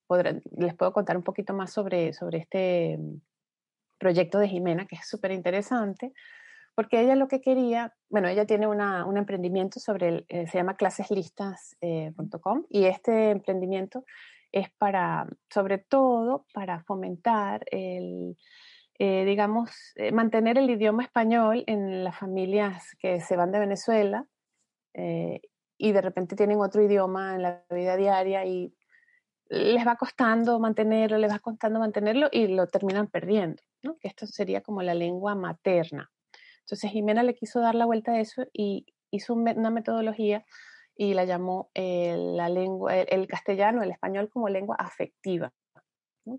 les 0.59 0.75
puedo 0.75 0.93
contar 0.93 1.17
un 1.17 1.23
poquito 1.23 1.55
más 1.55 1.73
sobre, 1.73 2.13
sobre 2.13 2.37
este 2.37 2.99
proyecto 3.99 4.39
de 4.39 4.49
Jimena, 4.49 4.87
que 4.87 4.97
es 4.97 5.09
súper 5.09 5.33
interesante, 5.33 6.13
porque 6.75 7.01
ella 7.01 7.15
lo 7.15 7.29
que 7.29 7.41
quería, 7.41 7.95
bueno, 8.11 8.29
ella 8.29 8.45
tiene 8.47 8.67
una, 8.67 9.07
un 9.07 9.17
emprendimiento 9.17 9.81
sobre, 9.81 10.27
eh, 10.29 10.47
se 10.49 10.59
llama 10.59 10.77
claseslistas.com, 10.77 12.59
eh, 12.61 12.67
y 12.71 12.85
este 12.85 13.31
emprendimiento 13.31 14.05
es 14.54 14.70
para, 14.78 15.26
sobre 15.52 15.78
todo, 15.78 16.46
para 16.54 16.84
fomentar 16.84 17.64
el, 17.73 18.37
eh, 19.00 19.25
digamos, 19.25 19.70
eh, 19.96 20.12
mantener 20.12 20.58
el 20.58 20.70
idioma 20.70 21.02
español 21.02 21.64
en 21.66 22.04
las 22.04 22.16
familias 22.16 22.94
que 23.00 23.20
se 23.20 23.37
van 23.37 23.50
de 23.50 23.58
Venezuela 23.58 24.26
eh, 24.94 25.40
y 25.76 25.90
de 25.90 26.00
repente 26.00 26.37
tienen 26.37 26.61
otro 26.61 26.82
idioma 26.84 27.34
en 27.34 27.42
la 27.42 27.64
vida 27.68 27.96
diaria 27.96 28.46
y 28.46 28.73
les 29.49 29.84
va 29.84 29.96
costando 29.96 30.61
mantenerlo, 30.61 31.18
les 31.18 31.32
va 31.32 31.40
costando 31.40 31.80
mantenerlo 31.80 32.28
y 32.30 32.46
lo 32.46 32.68
terminan 32.68 33.08
perdiendo, 33.08 33.61
¿no? 33.82 33.99
que 33.99 34.06
esto 34.06 34.25
sería 34.25 34.61
como 34.61 34.82
la 34.82 34.94
lengua 34.94 35.34
materna. 35.34 36.12
Entonces 36.61 36.92
Jimena 36.92 37.25
le 37.25 37.34
quiso 37.34 37.58
dar 37.58 37.75
la 37.75 37.87
vuelta 37.87 38.12
a 38.12 38.20
eso 38.20 38.46
y 38.52 38.87
hizo 39.11 39.34
una 39.34 39.70
metodología 39.70 40.44
y 40.97 41.15
la 41.15 41.25
llamó 41.25 41.71
la 41.75 42.49
lengua, 42.49 42.97
el 42.97 43.27
castellano, 43.27 43.83
el 43.83 43.91
español 43.91 44.29
como 44.29 44.49
lengua 44.49 44.77
afectiva 44.79 45.53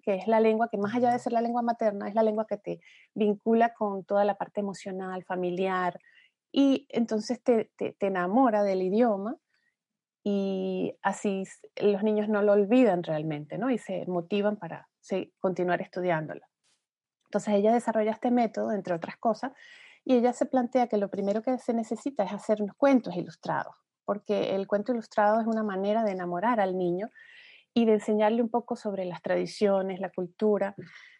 que 0.04 0.16
es 0.16 0.28
la 0.28 0.40
lengua 0.40 0.70
que 0.70 0.78
más 0.78 0.96
allá 0.96 1.12
de 1.12 1.20
ser 1.20 1.34
la 1.34 1.42
lengua 1.42 1.62
materna, 1.62 2.08
es 2.08 2.16
la 2.16 2.24
lengua 2.24 2.46
que 2.48 2.58
te 2.58 2.80
vincula 3.14 3.74
con 3.74 4.04
toda 4.04 4.26
la 4.26 4.36
parte 4.36 4.62
emocional, 4.62 5.24
familiar, 5.24 6.00
y 6.52 6.88
entonces 6.90 7.44
te, 7.44 7.72
te, 7.76 7.96
enamora 8.00 8.64
del 8.64 8.82
idioma 8.82 9.36
y 10.24 10.98
así 11.02 11.44
los 11.76 12.02
niños 12.02 12.30
no 12.30 12.42
lo 12.42 12.54
olvidan 12.54 13.04
realmente, 13.04 13.58
¿no? 13.58 13.70
Y 13.70 13.78
se 13.78 14.06
motivan 14.08 14.58
para 14.58 14.88
continuar 15.40 15.82
estudiándolo. 15.82 16.42
Entonces 17.26 17.56
ella 17.56 17.74
desarrolla 17.74 18.12
este 18.12 18.32
método, 18.32 18.72
entre 18.72 18.96
otras 18.96 19.18
cosas, 19.18 19.52
y 20.04 20.16
ella 20.16 20.34
se 20.34 20.46
plantea 20.46 20.88
que 20.88 20.98
lo 20.98 21.10
primero 21.10 21.42
que 21.42 21.58
se 21.58 21.74
necesita 21.74 22.24
es 22.24 22.32
hacer 22.32 22.60
cuentos 22.78 23.16
ilustrados, 23.16 23.76
porque 24.06 24.56
el 24.56 24.68
cuento 24.68 24.94
ilustrado 24.94 25.42
es 25.42 25.48
una 25.48 25.64
manera 25.64 26.04
de 26.04 26.12
enamorar 26.12 26.60
al 26.60 26.78
niño 26.78 27.10
y 27.74 27.86
de 27.86 27.94
enseñarle 27.94 28.42
un 28.42 28.50
poco 28.50 28.76
sobre 28.76 29.06
las 29.06 29.22
tradiciones, 29.22 30.00
la 30.00 30.10
cultura. 30.10 30.76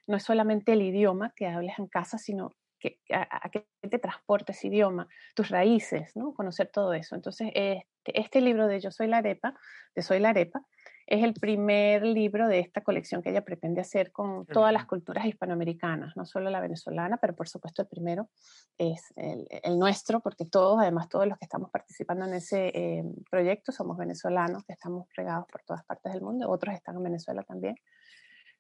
No 0.08 0.18
es 0.18 0.24
solamente 0.24 0.74
el 0.74 0.82
idioma 0.82 1.34
que 1.36 1.48
hables 1.48 1.78
en 1.80 1.88
casa, 1.88 2.18
sino 2.18 2.52
que, 2.80 3.00
a, 3.12 3.50
qué 3.50 3.68
te 3.90 4.00
transporta 4.00 4.52
ese 4.52 4.68
idioma, 4.68 5.08
tus 5.34 5.50
raíces, 5.50 6.16
¿no? 6.16 6.34
Conocer 6.34 6.70
todo 6.72 6.94
eso. 6.94 7.16
Entonces, 7.16 7.50
este, 7.54 8.20
este 8.20 8.42
libro 8.42 8.68
de 8.68 8.80
Yo 8.80 8.92
Soy 8.92 9.08
la 9.08 9.18
Arepa, 9.18 9.56
de 9.96 10.02
Soy 10.02 10.20
la 10.20 10.30
Arepa, 10.30 10.62
es 11.08 11.24
el 11.24 11.34
primer 11.34 12.04
libro 12.04 12.48
de 12.48 12.60
esta 12.60 12.82
colección 12.82 13.22
que 13.22 13.30
ella 13.30 13.46
pretende 13.46 13.80
hacer 13.80 14.12
con 14.12 14.46
todas 14.48 14.74
las 14.74 14.86
culturas 14.86 15.26
hispanoamericanas, 15.26 16.18
no 16.18 16.26
solo 16.26 16.50
la 16.50 16.60
venezolana, 16.60 17.18
pero 17.18 17.36
por 17.36 17.48
supuesto 17.48 17.84
el 17.84 17.88
primero 17.88 18.30
es 18.78 19.14
el, 19.16 19.78
nuestro, 19.78 20.20
porque 20.22 20.46
todos, 20.46 20.80
además 20.82 21.08
todos 21.08 21.28
los 21.28 21.38
que 21.38 21.46
estamos 21.46 21.70
participando 21.70 22.26
en 22.26 22.34
ese 22.34 22.68
eh, 22.70 23.04
proyecto 23.30 23.72
somos 23.72 23.98
venezolanos, 23.98 24.64
que 24.64 24.74
estamos 24.74 25.08
regados 25.16 25.46
por 25.52 25.62
todas 25.62 25.86
partes 25.86 26.12
del 26.12 26.24
mundo, 26.24 26.50
otros 26.50 26.74
están 26.74 26.96
en 26.96 27.04
Venezuela 27.04 27.44
también, 27.44 27.76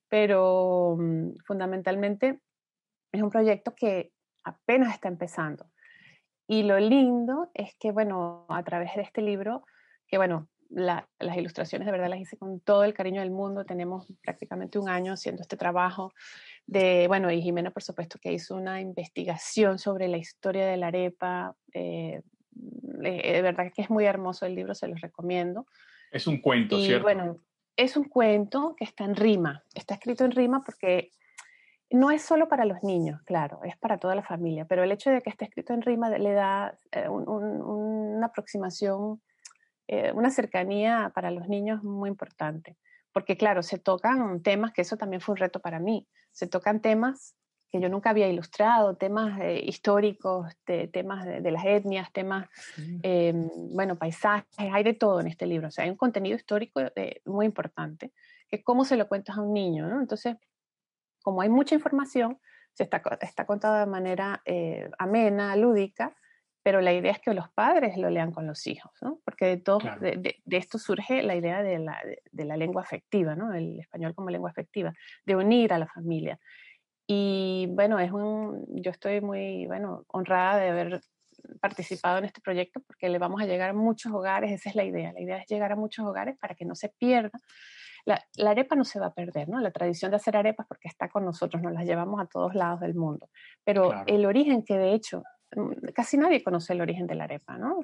pero 0.08 0.98
mm, 1.00 1.38
fundamentalmente 1.48 2.42
es 3.12 3.22
un 3.24 3.32
proyecto 3.32 3.74
que 3.74 4.12
apenas 4.44 4.94
está 4.94 5.08
empezando. 5.08 5.72
Y 6.48 6.62
lo 6.62 6.80
lindo 6.80 7.50
es 7.56 7.76
que, 7.80 7.92
bueno, 7.92 8.46
a 8.50 8.64
través 8.64 8.94
de 8.96 9.02
este 9.02 9.24
libro, 9.24 9.66
que 10.08 10.18
bueno, 10.18 10.48
las 10.70 11.38
ilustraciones 11.38 11.86
de 11.86 11.92
verdad 11.92 12.10
las 12.10 12.20
hice 12.20 12.38
con 12.38 12.60
todo 12.60 12.84
el 12.84 12.94
cariño 12.94 13.22
del 13.22 13.32
mundo. 13.32 13.66
Tenemos 13.66 14.08
prácticamente 14.24 14.80
un 14.80 14.90
año 14.90 15.14
haciendo 15.14 15.42
este 15.42 15.58
trabajo. 15.58 16.14
De, 16.66 17.08
bueno, 17.08 17.32
y 17.32 17.42
Jimena, 17.42 17.72
por 17.72 17.84
supuesto, 17.84 18.20
que 18.20 18.34
hizo 18.34 18.56
una 18.56 18.82
investigación 18.82 19.78
sobre 19.78 20.08
la 20.08 20.18
historia 20.18 20.66
de 20.66 20.78
la 20.78 20.88
arepa. 20.88 21.56
Eh, 21.74 22.22
eh, 23.04 23.34
de 23.34 23.42
verdad 23.42 23.72
que 23.74 23.82
es 23.82 23.90
muy 23.90 24.06
hermoso 24.06 24.46
el 24.46 24.56
libro, 24.56 24.74
se 24.74 24.88
los 24.88 25.02
recomiendo. 25.02 25.68
Es 26.12 26.28
un 26.28 26.40
cuento, 26.40 26.78
y, 26.78 26.86
¿cierto? 26.86 27.04
Bueno, 27.04 27.40
es 27.76 27.98
un 27.98 28.06
cuento 28.06 28.76
que 28.78 28.86
está 28.86 29.04
en 29.04 29.16
rima. 29.16 29.64
Está 29.74 29.96
escrito 29.96 30.26
en 30.26 30.32
rima 30.32 30.64
porque 30.64 31.12
no 31.90 32.12
es 32.12 32.24
solo 32.24 32.48
para 32.48 32.66
los 32.66 32.84
niños, 32.84 33.22
claro, 33.24 33.60
es 33.64 33.78
para 33.78 33.98
toda 33.98 34.16
la 34.16 34.24
familia, 34.24 34.66
pero 34.66 34.84
el 34.84 34.92
hecho 34.92 35.12
de 35.12 35.22
que 35.22 35.30
esté 35.30 35.46
escrito 35.46 35.74
en 35.74 35.82
rima 35.82 36.10
le 36.10 36.34
da 36.34 36.78
eh, 36.92 37.08
una 37.08 38.26
aproximación 38.26 39.22
eh, 39.88 40.12
una 40.14 40.32
cercanía 40.32 41.12
para 41.14 41.30
los 41.30 41.48
niños 41.48 41.84
muy 41.84 42.10
importante, 42.10 42.76
porque 43.12 43.38
claro, 43.38 43.62
se 43.62 43.78
tocan 43.78 44.42
temas, 44.42 44.74
que 44.74 44.82
eso 44.82 44.98
también 44.98 45.22
fue 45.22 45.34
un 45.34 45.38
reto 45.38 45.60
para 45.60 45.80
mí, 45.80 46.08
se 46.32 46.48
tocan 46.48 46.82
temas 46.82 47.36
que 47.70 47.80
yo 47.80 47.90
nunca 47.90 48.10
había 48.10 48.28
ilustrado, 48.28 48.96
temas 48.96 49.40
eh, 49.42 49.62
históricos, 49.64 50.54
temas 50.92 51.26
de, 51.26 51.52
las 51.52 51.66
etnias, 51.66 52.12
temas, 52.12 52.48
em, 53.04 53.48
bueno, 53.76 53.98
paisajes, 53.98 54.48
hay 54.58 54.84
de 54.84 54.94
todo 54.94 55.20
en 55.20 55.28
este 55.28 55.46
libro, 55.46 55.68
o 55.68 55.72
sea, 55.72 55.84
hay 55.84 55.92
un 55.92 55.98
contenido 55.98 56.36
histórico 56.36 56.82
eh, 56.96 57.22
muy 57.26 57.46
importante, 57.46 58.12
que 58.48 58.64
cómo 58.64 58.86
se 58.86 58.98
lo 58.98 59.08
cuentas 59.08 59.38
a 59.38 59.42
un 59.42 59.54
niño, 59.54 59.88
¿no? 59.88 60.00
Entonces, 60.00 60.36
como 61.22 61.42
hay 61.42 61.50
mucha 61.50 61.76
información, 61.76 62.40
se 62.74 62.84
está, 62.84 63.02
está 63.22 63.46
contada 63.46 63.82
de 63.82 63.86
manera 63.86 64.42
amena, 64.98 65.56
lúdica, 65.56 66.16
pero 66.66 66.82
la 66.82 66.94
idea 66.94 67.12
es 67.12 67.20
que 67.20 67.36
los 67.36 67.48
padres 67.52 67.96
lo 67.96 68.10
lean 68.10 68.32
con 68.32 68.48
los 68.48 68.66
hijos, 68.66 68.92
¿no? 69.00 69.20
Porque 69.24 69.46
de, 69.46 69.58
todo, 69.58 69.78
de, 70.00 70.42
esto 70.50 70.80
surge 70.80 71.22
la 71.22 71.36
idea 71.36 71.62
de 71.62 71.78
la, 71.78 72.02
de 72.32 72.44
la, 72.44 72.58
lengua 72.58 72.82
afectiva, 72.82 73.36
¿no? 73.36 73.54
El 73.54 73.80
español 73.80 74.16
como 74.16 74.32
lengua 74.32 74.50
afectiva, 74.50 74.92
de 75.28 75.36
unir 75.36 75.74
a 75.74 75.78
la 75.78 75.86
familia. 75.86 76.40
Y 77.06 77.68
bueno, 77.70 78.00
es 78.00 78.12
un, 78.12 78.66
yo 78.82 78.90
estoy 78.90 79.22
muy, 79.22 79.68
bueno, 79.68 80.06
honrada 80.08 80.58
de 80.58 80.70
haber 80.70 81.02
participado 81.62 82.18
en 82.18 82.26
este 82.26 82.42
proyecto 82.42 82.80
porque 82.80 83.10
le 83.10 83.20
vamos 83.20 83.44
a 83.44 83.46
llegar 83.46 83.70
a 83.70 83.74
muchos 83.74 84.12
hogares, 84.12 84.52
esa 84.52 84.70
es 84.70 84.76
la 84.76 84.86
idea, 84.86 85.14
la 85.14 85.22
idea 85.22 85.38
es 85.38 85.48
llegar 85.48 85.72
a 85.72 85.76
muchos 85.76 86.04
hogares 86.04 86.36
para 86.40 86.56
que 86.56 86.66
no 86.66 86.74
se 86.74 86.90
pierda. 86.90 87.40
La, 88.06 88.24
la 88.38 88.52
arepa 88.52 88.76
no 88.76 88.86
se 88.86 89.00
va 89.00 89.08
a 89.08 89.14
perder, 89.14 89.50
¿no? 89.50 89.60
La 89.60 89.70
tradición 89.70 90.10
de 90.10 90.18
hacer 90.18 90.36
arepas 90.36 90.66
porque 90.66 90.88
está 90.88 91.10
con 91.10 91.26
nosotros, 91.26 91.62
nos 91.62 91.74
las 91.74 91.86
llevamos 91.86 92.20
a 92.20 92.26
todos 92.26 92.56
lados 92.56 92.80
del 92.80 92.96
mundo, 92.96 93.30
pero 93.64 93.94
el 94.08 94.26
origen 94.26 94.64
que 94.64 94.80
de 94.80 94.94
hecho 94.96 95.22
casi 95.94 96.18
nadie 96.18 96.44
conoce 96.44 96.74
el 96.74 96.82
origen 96.82 97.08
de 97.08 97.16
la 97.16 97.26
arepa, 97.26 97.58
¿no? 97.58 97.80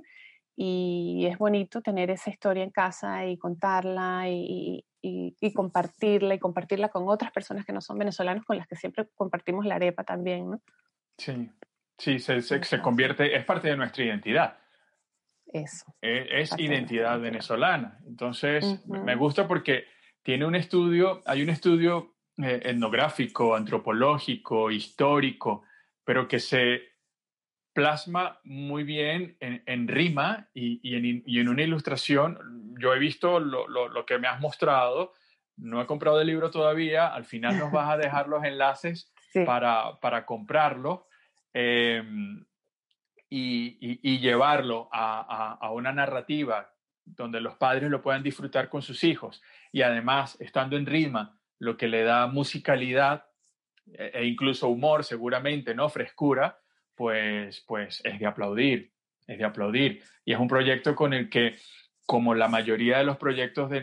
y 0.55 1.25
es 1.25 1.37
bonito 1.37 1.81
tener 1.81 2.11
esa 2.11 2.29
historia 2.29 2.63
en 2.63 2.71
casa 2.71 3.25
y 3.25 3.37
contarla 3.37 4.29
y, 4.29 4.85
y, 5.01 5.53
compartirla 5.53 6.35
y 6.35 6.39
compartirla 6.39 6.89
con 6.89 7.07
otras 7.07 7.31
personas 7.31 7.65
que 7.65 7.73
no 7.73 7.81
son 7.81 7.97
venezolanos 7.97 8.45
con 8.45 8.57
las 8.57 8.67
que 8.67 8.75
siempre 8.75 9.07
compartimos 9.15 9.65
la 9.65 9.75
arepa 9.75 10.03
también, 10.03 10.51
¿no? 10.51 10.61
Sí, 11.17 11.49
sí, 11.97 12.19
se, 12.19 12.41
se, 12.41 12.81
convierte, 12.81 13.35
es 13.35 13.43
parte 13.45 13.69
de 13.69 13.77
nuestra 13.77 14.03
identidad. 14.03 14.57
Eso. 15.47 15.95
E, 16.01 16.41
es, 16.41 16.57
identidad 16.57 17.19
venezolana. 17.19 17.99
Entonces, 18.05 18.85
me 18.85 19.15
gusta 19.15 19.47
porque 19.47 19.85
tiene 20.21 20.45
un 20.45 20.55
estudio, 20.55 21.21
hay 21.25 21.41
un 21.41 21.49
estudio 21.49 22.13
eh, 22.37 22.61
etnográfico, 22.65 23.55
antropológico, 23.55 24.69
histórico, 24.69 25.63
pero 26.03 26.27
que 26.27 26.39
se 26.39 26.90
plasma 27.73 28.39
muy 28.43 28.83
bien 28.83 29.37
en, 29.39 29.87
rima 29.87 30.49
y, 30.53 30.95
en, 31.39 31.49
una 31.49 31.63
ilustración. 31.63 32.75
Yo 32.79 32.93
he 32.93 32.99
visto 32.99 33.39
lo, 33.39 34.05
que 34.05 34.19
me 34.19 34.27
has 34.27 34.39
mostrado, 34.39 35.13
no 35.57 35.81
he 35.81 35.85
comprado 35.85 36.21
el 36.21 36.27
libro 36.27 36.51
todavía, 36.51 37.07
al 37.07 37.25
final 37.25 37.57
nos 37.57 37.71
vas 37.71 37.89
a 37.89 37.97
dejar 37.97 38.27
los 38.27 38.43
enlaces 38.43 39.13
para, 39.45 40.25
comprarlo 40.25 41.07
em, 41.53 42.45
y, 43.29 44.19
llevarlo 44.19 44.89
a, 44.91 45.69
una 45.71 45.93
narrativa 45.93 46.73
donde 47.05 47.41
los 47.41 47.55
padres 47.55 47.89
lo 47.89 48.01
puedan 48.01 48.23
disfrutar 48.23 48.69
con 48.69 48.81
sus 48.81 49.03
hijos 49.03 49.41
y 49.71 49.81
además 49.81 50.37
estando 50.39 50.77
en 50.77 50.85
rima, 50.85 51.37
lo 51.57 51.77
que 51.77 51.87
le 51.87 52.03
da 52.03 52.27
musicalidad 52.27 53.25
e, 53.85 54.11
e 54.13 54.25
incluso 54.25 54.67
humor 54.67 55.03
seguramente, 55.03 55.73
¿no? 55.75 55.89
Frescura, 55.89 56.60
pues, 57.01 57.63
pues 57.65 57.99
es 58.03 58.19
de 58.19 58.27
aplaudir, 58.27 58.91
es 59.25 59.39
de 59.39 59.43
aplaudir. 59.43 60.03
Y 60.23 60.33
es 60.33 60.39
un 60.39 60.47
proyecto 60.47 60.93
con 60.93 61.15
el 61.15 61.31
que, 61.31 61.55
como 62.05 62.35
la 62.35 62.47
mayoría 62.47 62.99
de 62.99 63.05
los 63.05 63.17
proyectos 63.17 63.71
de, 63.71 63.81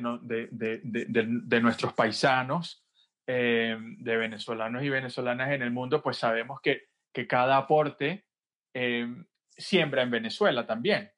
de, 0.52 1.60
nuestros 1.60 1.94
paisanos, 1.94 2.86
eh, 3.26 3.76
de 3.76 4.16
venezolanos 4.16 4.84
y 4.84 4.88
venezolanas 4.88 5.50
en 5.50 5.62
el 5.62 5.72
mundo, 5.72 6.00
pues 6.00 6.16
sabemos 6.16 6.60
que, 6.60 6.90
que 7.12 7.26
cada 7.26 7.56
aporte 7.56 8.24
eh, 8.72 9.08
siembra 9.56 10.02
en 10.02 10.12
Venezuela 10.12 10.64
también. 10.64 11.10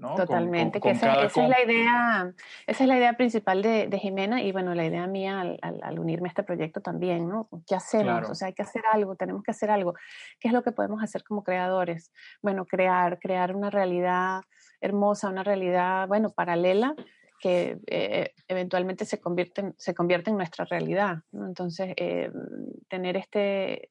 Totalmente, 0.00 0.80
que 0.80 0.90
esa, 0.90 1.24
es 1.24 1.36
la 1.36 1.62
idea, 1.62 2.32
esa 2.66 2.84
es 2.84 2.88
la 2.88 2.96
idea 2.96 3.12
principal 3.12 3.60
de, 3.60 3.98
Jimena 4.00 4.42
y 4.42 4.50
bueno, 4.50 4.74
la 4.74 4.86
idea 4.86 5.06
mía 5.06 5.40
al, 5.40 5.98
unirme 5.98 6.28
a 6.28 6.30
este 6.30 6.42
proyecto 6.42 6.80
también, 6.80 7.28
¿no? 7.28 7.48
¿Qué 7.66 7.74
hacemos? 7.74 8.30
O 8.30 8.34
sea, 8.34 8.48
hay 8.48 8.54
que 8.54 8.62
hacer 8.62 8.82
algo, 8.90 9.16
tenemos 9.16 9.42
que 9.42 9.50
hacer 9.50 9.70
algo. 9.70 9.94
¿Qué 10.40 10.48
es 10.48 10.54
lo 10.54 10.62
que 10.62 10.72
podemos 10.72 11.02
hacer 11.02 11.22
como 11.24 11.44
creadores? 11.44 12.10
Bueno, 12.40 12.64
crear, 12.64 13.18
crear 13.18 13.54
una 13.54 13.68
realidad 13.68 14.40
hermosa, 14.80 15.28
una 15.28 15.44
realidad, 15.44 16.08
bueno, 16.08 16.30
paralela 16.30 16.94
que 17.38 17.78
eh, 17.88 18.34
eventualmente 18.46 19.04
se 19.04 19.20
convierte, 19.20 19.74
se 19.76 19.94
convierte 19.94 20.30
en 20.30 20.36
nuestra 20.36 20.64
realidad. 20.64 21.18
Entonces, 21.32 21.92
eh, 21.96 22.30
tener 22.88 23.16
este, 23.16 23.90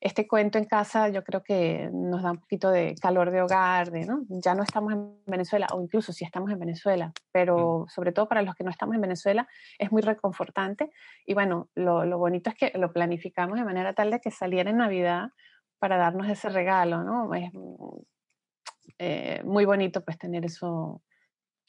este 0.00 0.28
cuento 0.28 0.58
en 0.58 0.66
casa 0.66 1.08
yo 1.08 1.24
creo 1.24 1.42
que 1.42 1.88
nos 1.92 2.22
da 2.22 2.32
un 2.32 2.38
poquito 2.38 2.70
de 2.70 2.94
calor 3.00 3.30
de 3.30 3.42
hogar, 3.42 3.90
de, 3.90 4.04
¿no? 4.04 4.24
Ya 4.28 4.54
no 4.54 4.62
estamos 4.62 4.92
en 4.92 5.16
Venezuela, 5.26 5.66
o 5.72 5.80
incluso 5.80 6.12
si 6.12 6.24
estamos 6.24 6.50
en 6.50 6.58
Venezuela, 6.58 7.12
pero 7.32 7.84
mm. 7.84 7.88
sobre 7.88 8.12
todo 8.12 8.28
para 8.28 8.42
los 8.42 8.54
que 8.54 8.64
no 8.64 8.70
estamos 8.70 8.94
en 8.94 9.00
Venezuela 9.00 9.48
es 9.78 9.90
muy 9.90 10.02
reconfortante. 10.02 10.90
Y 11.24 11.34
bueno, 11.34 11.70
lo, 11.74 12.04
lo, 12.04 12.18
bonito 12.18 12.50
es 12.50 12.56
que 12.56 12.72
lo 12.78 12.92
planificamos 12.92 13.58
de 13.58 13.64
manera 13.64 13.94
tal 13.94 14.10
de 14.10 14.20
que 14.20 14.30
saliera 14.30 14.70
en 14.70 14.76
Navidad 14.78 15.30
para 15.78 15.96
darnos 15.96 16.28
ese 16.28 16.48
regalo, 16.50 17.02
¿no? 17.02 17.34
Es 17.34 17.50
eh, 18.98 19.42
muy 19.44 19.64
bonito 19.64 20.04
pues 20.04 20.18
tener 20.18 20.44
eso. 20.44 21.02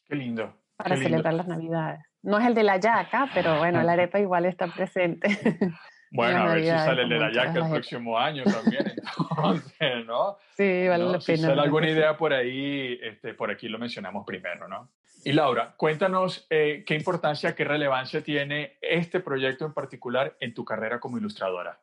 Qué 0.04 0.16
lindo. 0.16 0.54
Para 0.76 0.96
celebrar 0.96 1.34
las 1.34 1.48
Navidades. 1.48 2.00
No 2.22 2.38
es 2.38 2.46
el 2.46 2.54
de 2.54 2.62
la 2.62 2.78
yaca, 2.78 3.28
pero 3.34 3.58
bueno, 3.58 3.82
la 3.82 3.92
arepa 3.94 4.20
igual 4.20 4.44
está 4.44 4.68
presente. 4.68 5.28
Bueno, 6.10 6.38
a 6.38 6.54
ver 6.54 6.62
si 6.62 6.70
sale 6.70 7.02
el 7.02 7.08
de 7.08 7.18
la 7.18 7.32
yaca 7.32 7.58
el 7.60 7.70
próximo 7.70 8.18
año 8.18 8.44
también, 8.44 8.92
entonces, 9.30 10.06
¿no? 10.06 10.38
Sí, 10.56 10.88
vale 10.88 11.04
la 11.04 11.18
pena. 11.18 11.20
Si 11.20 11.36
sale 11.36 11.60
alguna 11.60 11.90
idea 11.90 12.16
por 12.16 12.32
ahí, 12.32 12.98
este, 13.02 13.34
por 13.34 13.50
aquí 13.50 13.68
lo 13.68 13.78
mencionamos 13.78 14.24
primero, 14.26 14.68
¿no? 14.68 14.90
Y 15.24 15.32
Laura, 15.32 15.74
cuéntanos 15.76 16.46
eh, 16.48 16.84
qué 16.86 16.94
importancia, 16.94 17.54
qué 17.54 17.64
relevancia 17.64 18.22
tiene 18.22 18.78
este 18.80 19.20
proyecto 19.20 19.66
en 19.66 19.74
particular 19.74 20.36
en 20.40 20.54
tu 20.54 20.64
carrera 20.64 21.00
como 21.00 21.18
ilustradora. 21.18 21.80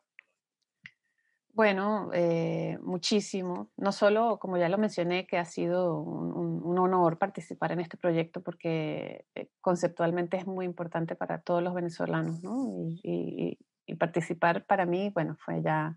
Bueno, 1.52 2.10
eh, 2.12 2.78
muchísimo. 2.82 3.70
No 3.76 3.92
solo, 3.92 4.38
como 4.38 4.58
ya 4.58 4.68
lo 4.68 4.76
mencioné, 4.76 5.26
que 5.26 5.38
ha 5.38 5.44
sido 5.44 5.98
un, 6.00 6.78
honor 6.78 7.18
participar 7.18 7.72
en 7.72 7.80
este 7.80 7.96
proyecto 7.96 8.42
porque 8.42 9.24
eh, 9.34 9.48
conceptualmente 9.62 10.36
es 10.36 10.46
muy 10.46 10.66
importante 10.66 11.14
para 11.16 11.40
todos 11.40 11.62
los 11.62 11.72
venezolanos, 11.72 12.42
¿no? 12.42 12.68
y, 12.70 12.98
y 13.02 13.58
participar 13.94 14.64
para 14.64 14.86
mí, 14.86 15.10
bueno, 15.14 15.36
fue 15.38 15.62
ya 15.62 15.96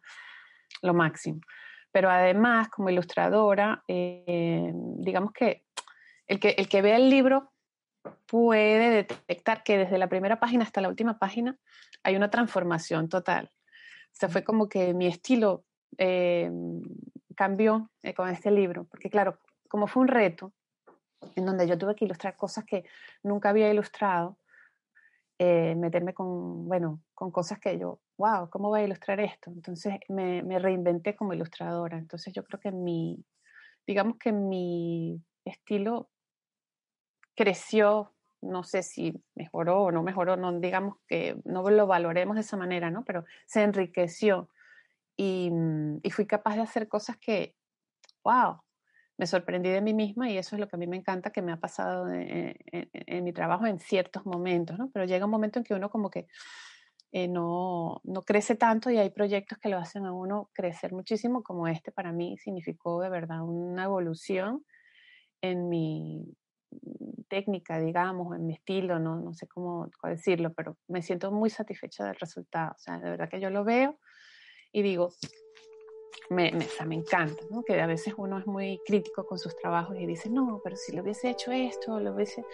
lo 0.81 0.93
máximo. 0.93 1.41
Pero 1.91 2.09
además, 2.09 2.69
como 2.69 2.89
ilustradora, 2.89 3.83
eh, 3.87 4.71
digamos 4.73 5.31
que 5.33 5.63
el, 6.27 6.39
que 6.39 6.49
el 6.49 6.69
que 6.69 6.81
ve 6.81 6.95
el 6.95 7.09
libro 7.09 7.51
puede 8.27 8.89
detectar 8.89 9.63
que 9.63 9.77
desde 9.77 9.97
la 9.97 10.07
primera 10.07 10.39
página 10.39 10.63
hasta 10.63 10.81
la 10.81 10.89
última 10.89 11.17
página 11.17 11.57
hay 12.03 12.15
una 12.15 12.29
transformación 12.29 13.09
total. 13.09 13.51
O 14.11 14.15
sea, 14.15 14.29
fue 14.29 14.43
como 14.43 14.69
que 14.69 14.93
mi 14.93 15.07
estilo 15.07 15.65
eh, 15.97 16.51
cambió 17.35 17.89
eh, 18.03 18.13
con 18.13 18.29
este 18.29 18.51
libro, 18.51 18.85
porque 18.85 19.09
claro, 19.09 19.39
como 19.67 19.87
fue 19.87 20.01
un 20.01 20.07
reto 20.07 20.53
en 21.35 21.45
donde 21.45 21.67
yo 21.67 21.77
tuve 21.77 21.95
que 21.95 22.05
ilustrar 22.05 22.35
cosas 22.35 22.65
que 22.65 22.85
nunca 23.23 23.49
había 23.49 23.69
ilustrado, 23.69 24.37
eh, 25.41 25.73
meterme 25.75 26.13
con, 26.13 26.67
bueno, 26.67 27.01
con 27.15 27.31
cosas 27.31 27.59
que 27.59 27.79
yo, 27.79 28.01
wow, 28.17 28.49
¿cómo 28.49 28.67
voy 28.67 28.81
a 28.81 28.83
ilustrar 28.83 29.21
esto? 29.21 29.49
Entonces 29.49 29.97
me, 30.09 30.43
me, 30.43 30.59
reinventé 30.59 31.15
como 31.15 31.33
ilustradora. 31.33 31.97
Entonces 31.97 32.33
yo 32.33 32.43
creo 32.43 32.59
que 32.59 32.73
mi, 32.73 33.23
digamos 33.87 34.17
que 34.17 34.33
mi 34.33 35.23
estilo 35.45 36.09
creció, 37.35 38.13
no 38.41 38.65
sé 38.65 38.83
si 38.83 39.23
mejoró 39.33 39.83
o 39.83 39.91
no 39.93 40.03
mejoró, 40.03 40.35
no 40.35 40.59
digamos 40.59 40.97
que 41.07 41.37
no 41.45 41.69
lo 41.69 41.87
valoremos 41.87 42.35
de 42.35 42.41
esa 42.41 42.57
manera, 42.57 42.91
¿no? 42.91 43.05
Pero 43.05 43.23
se 43.45 43.63
enriqueció 43.63 44.49
y, 45.15 45.49
y 46.03 46.11
fui 46.11 46.25
capaz 46.27 46.55
de 46.55 46.63
hacer 46.63 46.89
cosas 46.89 47.15
que, 47.17 47.55
wow, 48.25 48.59
me 49.19 49.27
sorprendí 49.27 49.69
de 49.69 49.81
mí 49.81 49.93
misma 49.93 50.29
y 50.29 50.37
eso 50.37 50.55
es 50.55 50.61
lo 50.61 50.69
que 50.69 50.77
a 50.77 50.79
mí 50.79 50.87
me 50.87 50.95
encanta 50.95 51.31
que 51.31 51.41
me 51.41 51.51
ha 51.51 51.57
pasado 51.57 52.09
en, 52.09 52.55
mi 53.21 53.33
trabajo 53.33 53.65
en 53.65 53.77
ciertos 53.77 54.25
momentos, 54.25 54.79
¿no? 54.79 54.89
Pero 54.93 55.03
llega 55.03 55.25
un 55.25 55.31
momento 55.31 55.59
en 55.59 55.65
que 55.65 55.73
uno 55.73 55.89
como 55.89 56.09
que 56.09 56.27
eh, 57.11 57.27
no, 57.27 57.99
no, 58.05 58.21
crece 58.21 58.55
tanto 58.55 58.89
y 58.89 58.97
hay 58.97 59.09
proyectos 59.09 59.57
que 59.57 59.67
lo 59.67 59.77
hacen 59.77 60.05
a 60.05 60.13
uno 60.13 60.49
crecer 60.53 60.93
muchísimo, 60.93 61.43
como 61.43 61.67
este 61.67 61.91
para 61.91 62.13
mí 62.13 62.37
significó 62.37 63.01
de 63.01 63.09
verdad 63.09 63.41
una 63.41 63.83
evolución 63.83 64.63
en 65.41 65.67
mi 65.67 66.23
técnica, 67.27 67.77
digamos, 67.77 68.33
en 68.37 68.45
mi 68.45 68.53
estilo, 68.53 68.99
no, 68.99 69.17
no 69.17 69.33
sé 69.33 69.47
cómo 69.47 69.89
decirlo, 70.01 70.53
pero 70.53 70.77
me 70.87 71.01
siento 71.01 71.29
muy 71.29 71.49
satisfecha 71.49 72.05
del 72.05 72.15
resultado. 72.15 72.71
O 72.71 72.79
sea, 72.79 72.99
de 72.99 73.09
verdad 73.09 73.27
que 73.27 73.41
yo 73.41 73.49
lo 73.49 73.65
veo 73.65 73.99
y 74.71 74.81
digo, 74.81 75.11
me, 76.29 76.51
me, 76.51 76.65
me 76.85 76.95
encanta, 76.95 77.43
¿no? 77.49 77.63
que 77.63 77.79
a 77.81 77.87
veces 77.87 78.13
uno 78.17 78.37
es 78.37 78.45
muy 78.45 78.79
crítico 78.85 79.25
con 79.25 79.39
sus 79.39 79.55
trabajos 79.55 79.97
y 79.99 80.05
dice, 80.05 80.29
no, 80.29 80.61
pero 80.63 80.75
si 80.75 80.95
lo 80.95 81.01
hubiese 81.01 81.29
hecho 81.29 81.51
esto, 81.51 81.99
lo 81.99 82.13
hubiese... 82.13 82.45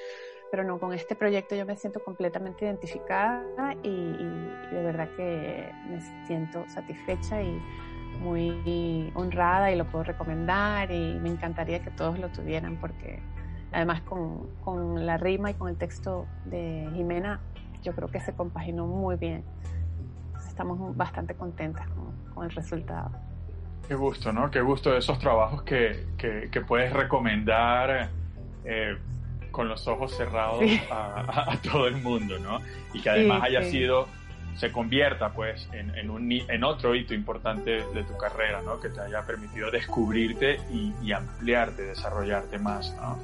Pero 0.51 0.63
no, 0.63 0.79
con 0.79 0.93
este 0.93 1.15
proyecto 1.15 1.55
yo 1.55 1.65
me 1.65 1.75
siento 1.75 2.01
completamente 2.01 2.65
identificada 2.65 3.75
y, 3.83 4.13
de 4.71 4.83
verdad 4.83 5.09
que 5.17 5.69
me 5.89 5.99
siento 6.27 6.63
satisfecha 6.69 7.41
y 7.41 7.59
muy 8.21 9.11
honrada 9.15 9.71
y 9.71 9.75
lo 9.75 9.85
puedo 9.85 10.05
recomendar 10.05 10.91
y 10.91 11.19
me 11.19 11.29
encantaría 11.29 11.81
que 11.83 11.91
todos 11.91 12.19
lo 12.19 12.29
tuvieran 12.29 12.79
porque 12.79 13.19
además 13.73 14.01
con, 14.03 14.47
con 14.63 15.05
la 15.05 15.17
rima 15.17 15.51
y 15.51 15.55
con 15.55 15.67
el 15.67 15.77
texto 15.77 16.25
de 16.45 16.89
Jimena 16.93 17.41
yo 17.81 17.93
creo 17.93 18.07
que 18.09 18.21
se 18.21 18.33
compaginó 18.33 18.87
muy 18.87 19.17
bien. 19.17 19.43
Estamos 20.47 20.95
bastante 20.95 21.35
contentas 21.35 21.87
con, 21.89 22.33
con 22.33 22.45
el 22.45 22.51
resultado. 22.51 23.11
Qué 23.87 23.95
gusto, 23.95 24.31
¿no? 24.31 24.49
Qué 24.49 24.61
gusto 24.61 24.91
de 24.91 24.99
esos 24.99 25.19
trabajos 25.19 25.63
que, 25.63 26.05
que, 26.17 26.61
puedes 26.61 26.91
recomendar 26.91 28.09
eh, 28.63 28.97
con 29.51 29.67
los 29.67 29.87
ojos 29.87 30.15
cerrados 30.15 30.63
a, 30.91 31.57
todo 31.61 31.87
el 31.87 31.97
mundo, 31.97 32.39
¿no? 32.39 32.61
Y 32.93 33.01
que 33.01 33.09
además 33.09 33.43
haya 33.43 33.63
sido, 33.63 34.07
se 34.55 34.71
convierta 34.71 35.33
pues 35.33 35.69
en, 35.71 35.95
en, 35.95 36.09
un, 36.09 36.31
en 36.31 36.63
otro 36.63 36.95
hito 36.95 37.13
importante 37.13 37.83
de 37.93 38.03
tu 38.03 38.17
carrera, 38.17 38.61
¿no? 38.63 38.79
Que 38.79 38.89
te 38.89 39.01
haya 39.01 39.21
permitido 39.23 39.69
descubrirte 39.69 40.59
y, 40.71 40.93
y 41.03 41.11
ampliarte, 41.11 41.83
desarrollarte 41.83 42.57
más, 42.57 42.95
¿no? 42.95 43.19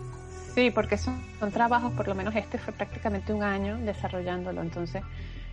Sí, 0.54 0.69
porque 0.69 0.97
son, 0.97 1.19
son 1.39 1.52
trabajos, 1.52 1.93
por 1.93 2.08
lo 2.08 2.13
menos 2.13 2.36
este 2.36 2.58
fue 2.58 2.74
prácticamente 2.74 3.34
un 3.34 3.41
año 3.41 3.78
desarrollándolo, 3.78 4.62
entonces 4.62 5.02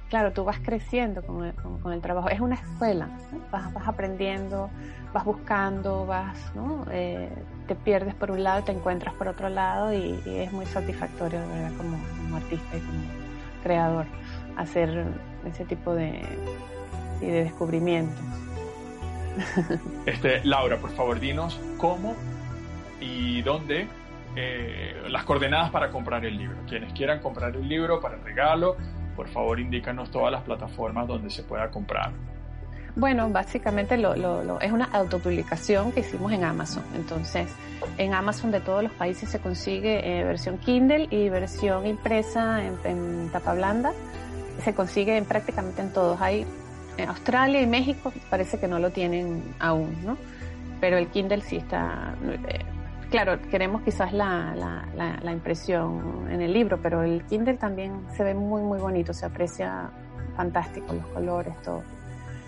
claro, 0.08 0.32
tú 0.32 0.44
vas 0.44 0.58
creciendo 0.60 1.22
con 1.22 1.44
el, 1.44 1.54
con, 1.54 1.92
el 1.92 2.00
trabajo. 2.00 2.28
Es 2.28 2.40
una 2.40 2.56
escuela, 2.56 3.08
vas, 3.50 3.72
vas, 3.72 3.86
aprendiendo, 3.86 4.70
vas 5.12 5.24
buscando, 5.24 6.06
vas, 6.06 6.36
¿no? 6.54 6.84
Eh, 6.90 7.28
te 7.66 7.74
pierdes 7.74 8.14
por 8.14 8.30
un 8.30 8.42
lado 8.42 8.60
y 8.60 8.62
te 8.62 8.72
encuentras 8.72 9.14
por 9.14 9.28
otro 9.28 9.48
lado 9.48 9.92
y, 9.92 10.20
es 10.26 10.52
muy 10.52 10.66
satisfactorio, 10.66 11.40
de 11.40 11.46
verdad, 11.46 11.76
como, 11.76 11.98
como, 12.16 12.36
artista 12.36 12.76
y 12.76 12.80
como 12.80 13.02
creador, 13.62 14.06
hacer 14.56 15.06
ese 15.44 15.64
tipo 15.64 15.94
de, 15.94 16.22
de 17.20 17.44
descubrimientos. 17.44 18.18
Este, 20.06 20.44
Laura, 20.44 20.78
por 20.78 20.90
favor, 20.90 21.20
dinos 21.20 21.60
cómo 21.76 22.16
y 23.00 23.42
dónde 23.42 23.86
eh, 24.36 24.94
las 25.08 25.24
coordenadas 25.24 25.70
para 25.70 25.90
comprar 25.90 26.24
el 26.24 26.36
libro. 26.36 26.56
Quienes 26.68 26.92
quieran 26.92 27.20
comprar 27.20 27.56
el 27.56 27.68
libro 27.68 28.00
para 28.00 28.16
regalo, 28.16 28.76
por 29.18 29.26
favor 29.26 29.58
indícanos 29.58 30.12
todas 30.12 30.30
las 30.30 30.42
plataformas 30.44 31.08
donde 31.08 31.28
se 31.28 31.42
pueda 31.42 31.68
comprar. 31.72 32.12
Bueno, 32.94 33.28
básicamente 33.30 33.96
lo, 33.96 34.60
es 34.60 34.70
una 34.70 34.84
autopublicación 34.84 35.90
que 35.90 36.00
hicimos 36.00 36.30
en 36.30 36.44
Amazon. 36.44 36.84
Entonces, 36.94 37.50
en 37.96 38.14
Amazon 38.14 38.52
de 38.52 38.60
todos 38.60 38.84
los 38.84 38.92
países 38.92 39.28
se 39.28 39.40
consigue 39.40 40.20
eh, 40.20 40.22
versión 40.22 40.58
Kindle 40.58 41.08
y 41.10 41.28
versión 41.30 41.84
impresa 41.84 42.64
en, 42.64 43.28
tapa 43.32 43.54
blanda. 43.54 43.92
Se 44.62 44.72
consigue 44.72 45.16
en, 45.16 45.24
prácticamente 45.24 45.82
en 45.82 45.92
todos. 45.92 46.20
Hay 46.20 46.46
Australia 47.08 47.60
y 47.60 47.66
México 47.66 48.12
parece 48.30 48.60
que 48.60 48.68
no 48.68 48.78
lo 48.78 48.90
tienen 48.90 49.42
aún, 49.58 49.96
¿no? 50.04 50.16
Pero 50.80 50.96
el 50.96 51.08
Kindle 51.08 51.40
sí 51.40 51.56
está... 51.56 52.14
Eh, 52.22 52.60
claro, 53.10 53.40
queremos 53.50 53.82
quizás 53.82 54.12
la, 54.12 54.54
la, 54.54 55.18
la, 55.22 55.32
impresión 55.32 56.28
en 56.30 56.40
el 56.40 56.52
libro, 56.52 56.78
pero 56.82 57.02
el 57.02 57.24
Kindle 57.24 57.54
también 57.54 58.06
se 58.16 58.24
ve 58.24 58.34
muy, 58.34 58.62
muy 58.62 58.78
bonito, 58.78 59.12
se 59.12 59.26
aprecia 59.26 59.90
fantástico 60.36 60.92
los 60.92 61.06
colores, 61.06 61.54
todo. 61.62 61.82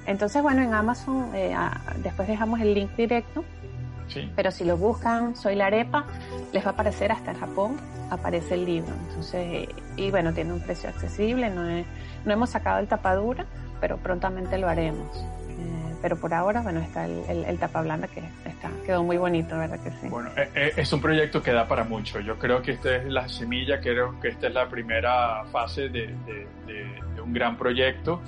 Entonces, 0.06 0.42
bueno, 0.42 0.62
en 0.62 0.74
Amazon 0.74 1.30
eh, 1.34 1.54
después 2.02 2.28
dejamos 2.28 2.60
el 2.60 2.74
link 2.74 2.90
directo, 2.96 3.44
sí. 4.08 4.30
pero 4.34 4.50
si 4.50 4.64
lo 4.64 4.76
buscan, 4.76 5.36
Soy 5.36 5.54
la 5.54 5.66
Arepa, 5.66 6.04
les 6.52 6.64
va 6.64 6.70
a 6.70 6.72
aparecer 6.72 7.12
hasta 7.12 7.32
en 7.32 7.38
Japón, 7.38 7.76
aparece 8.10 8.54
el 8.54 8.64
libro. 8.64 8.92
Entonces, 9.08 9.68
y 9.96 10.10
bueno, 10.10 10.32
tiene 10.32 10.52
un 10.52 10.60
precio 10.60 10.88
accesible, 10.88 11.50
no, 11.50 11.62
no 12.24 12.32
hemos 12.32 12.50
sacado 12.50 12.78
el 12.80 12.88
tapadura, 12.88 13.46
pero 13.80 13.98
prontamente 13.98 14.58
lo 14.58 14.68
haremos. 14.68 15.24
Pero 16.02 16.16
por 16.16 16.32
ahora, 16.32 16.62
bueno, 16.62 16.80
está 16.80 17.04
el, 17.04 17.44
el, 17.44 17.58
tapa 17.58 17.82
blanda 17.82 18.08
que 18.08 18.20
está, 18.48 18.70
quedó 18.86 19.04
muy 19.04 19.18
bonito, 19.18 19.58
¿verdad 19.58 19.78
que 19.80 19.90
sí? 19.90 20.08
Bueno, 20.08 20.30
eh, 20.36 20.48
eh, 20.54 20.72
es 20.76 20.92
un 20.92 21.00
proyecto 21.00 21.42
que 21.42 21.52
da 21.52 21.68
para 21.68 21.84
mucho. 21.84 22.20
Yo 22.20 22.38
creo 22.38 22.62
que 22.62 22.72
esta 22.72 22.96
es 22.96 23.04
la 23.06 23.28
semilla, 23.28 23.80
creo 23.80 24.18
que 24.20 24.28
esta 24.28 24.46
es 24.46 24.54
la 24.54 24.68
primera 24.68 25.44
fase 25.52 25.88
de, 25.88 26.14
de, 26.66 27.20
un 27.22 27.34
gran 27.34 27.58
proyecto 27.58 28.22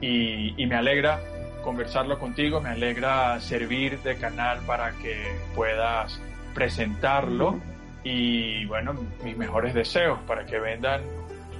y, 0.00 0.54
y, 0.56 0.66
me 0.66 0.76
alegra 0.76 1.18
conversarlo 1.64 2.18
contigo, 2.18 2.60
me 2.60 2.68
alegra 2.68 3.40
servir 3.40 3.98
de 4.02 4.16
canal 4.16 4.60
para 4.66 4.92
que 4.92 5.16
puedas 5.54 6.20
presentarlo 6.54 7.58
y 8.04 8.64
bueno, 8.66 8.94
mis 9.24 9.36
mejores 9.36 9.74
deseos 9.74 10.20
para 10.28 10.46
que 10.46 10.60
vendan 10.60 11.00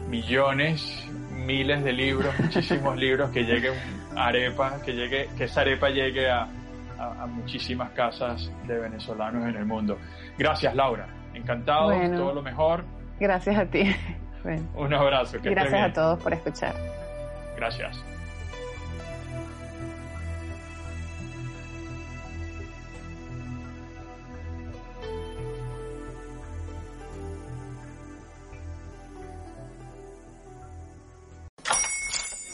millones 0.08 1.04
miles 1.46 1.82
de 1.84 1.92
libros, 1.92 2.34
muchísimos 2.38 2.96
libros, 2.98 3.30
que 3.30 3.44
llegue 3.44 3.70
arepa, 4.16 4.80
que 4.84 4.92
llegue, 4.92 5.28
que 5.36 5.44
esa 5.44 5.60
arepa 5.62 5.88
llegue 5.88 6.28
a, 6.28 6.48
muchísimas 7.28 7.90
casas 7.90 8.50
de 8.66 8.78
venezolanos 8.78 9.46
en 9.46 9.56
el 9.56 9.66
mundo. 9.66 9.98
Gracias, 10.38 10.74
Laura. 10.74 11.06
Encantado, 11.34 11.90
todo 12.16 12.32
lo 12.32 12.42
mejor. 12.42 12.84
Gracias 13.20 13.56
a 13.56 13.66
ti. 13.66 13.94
Un 14.74 14.94
abrazo. 14.94 15.38
gracias 15.42 15.90
a 15.90 15.92
todos 15.92 16.22
por 16.22 16.32
escuchar. 16.32 16.74
Gracias. 17.56 18.15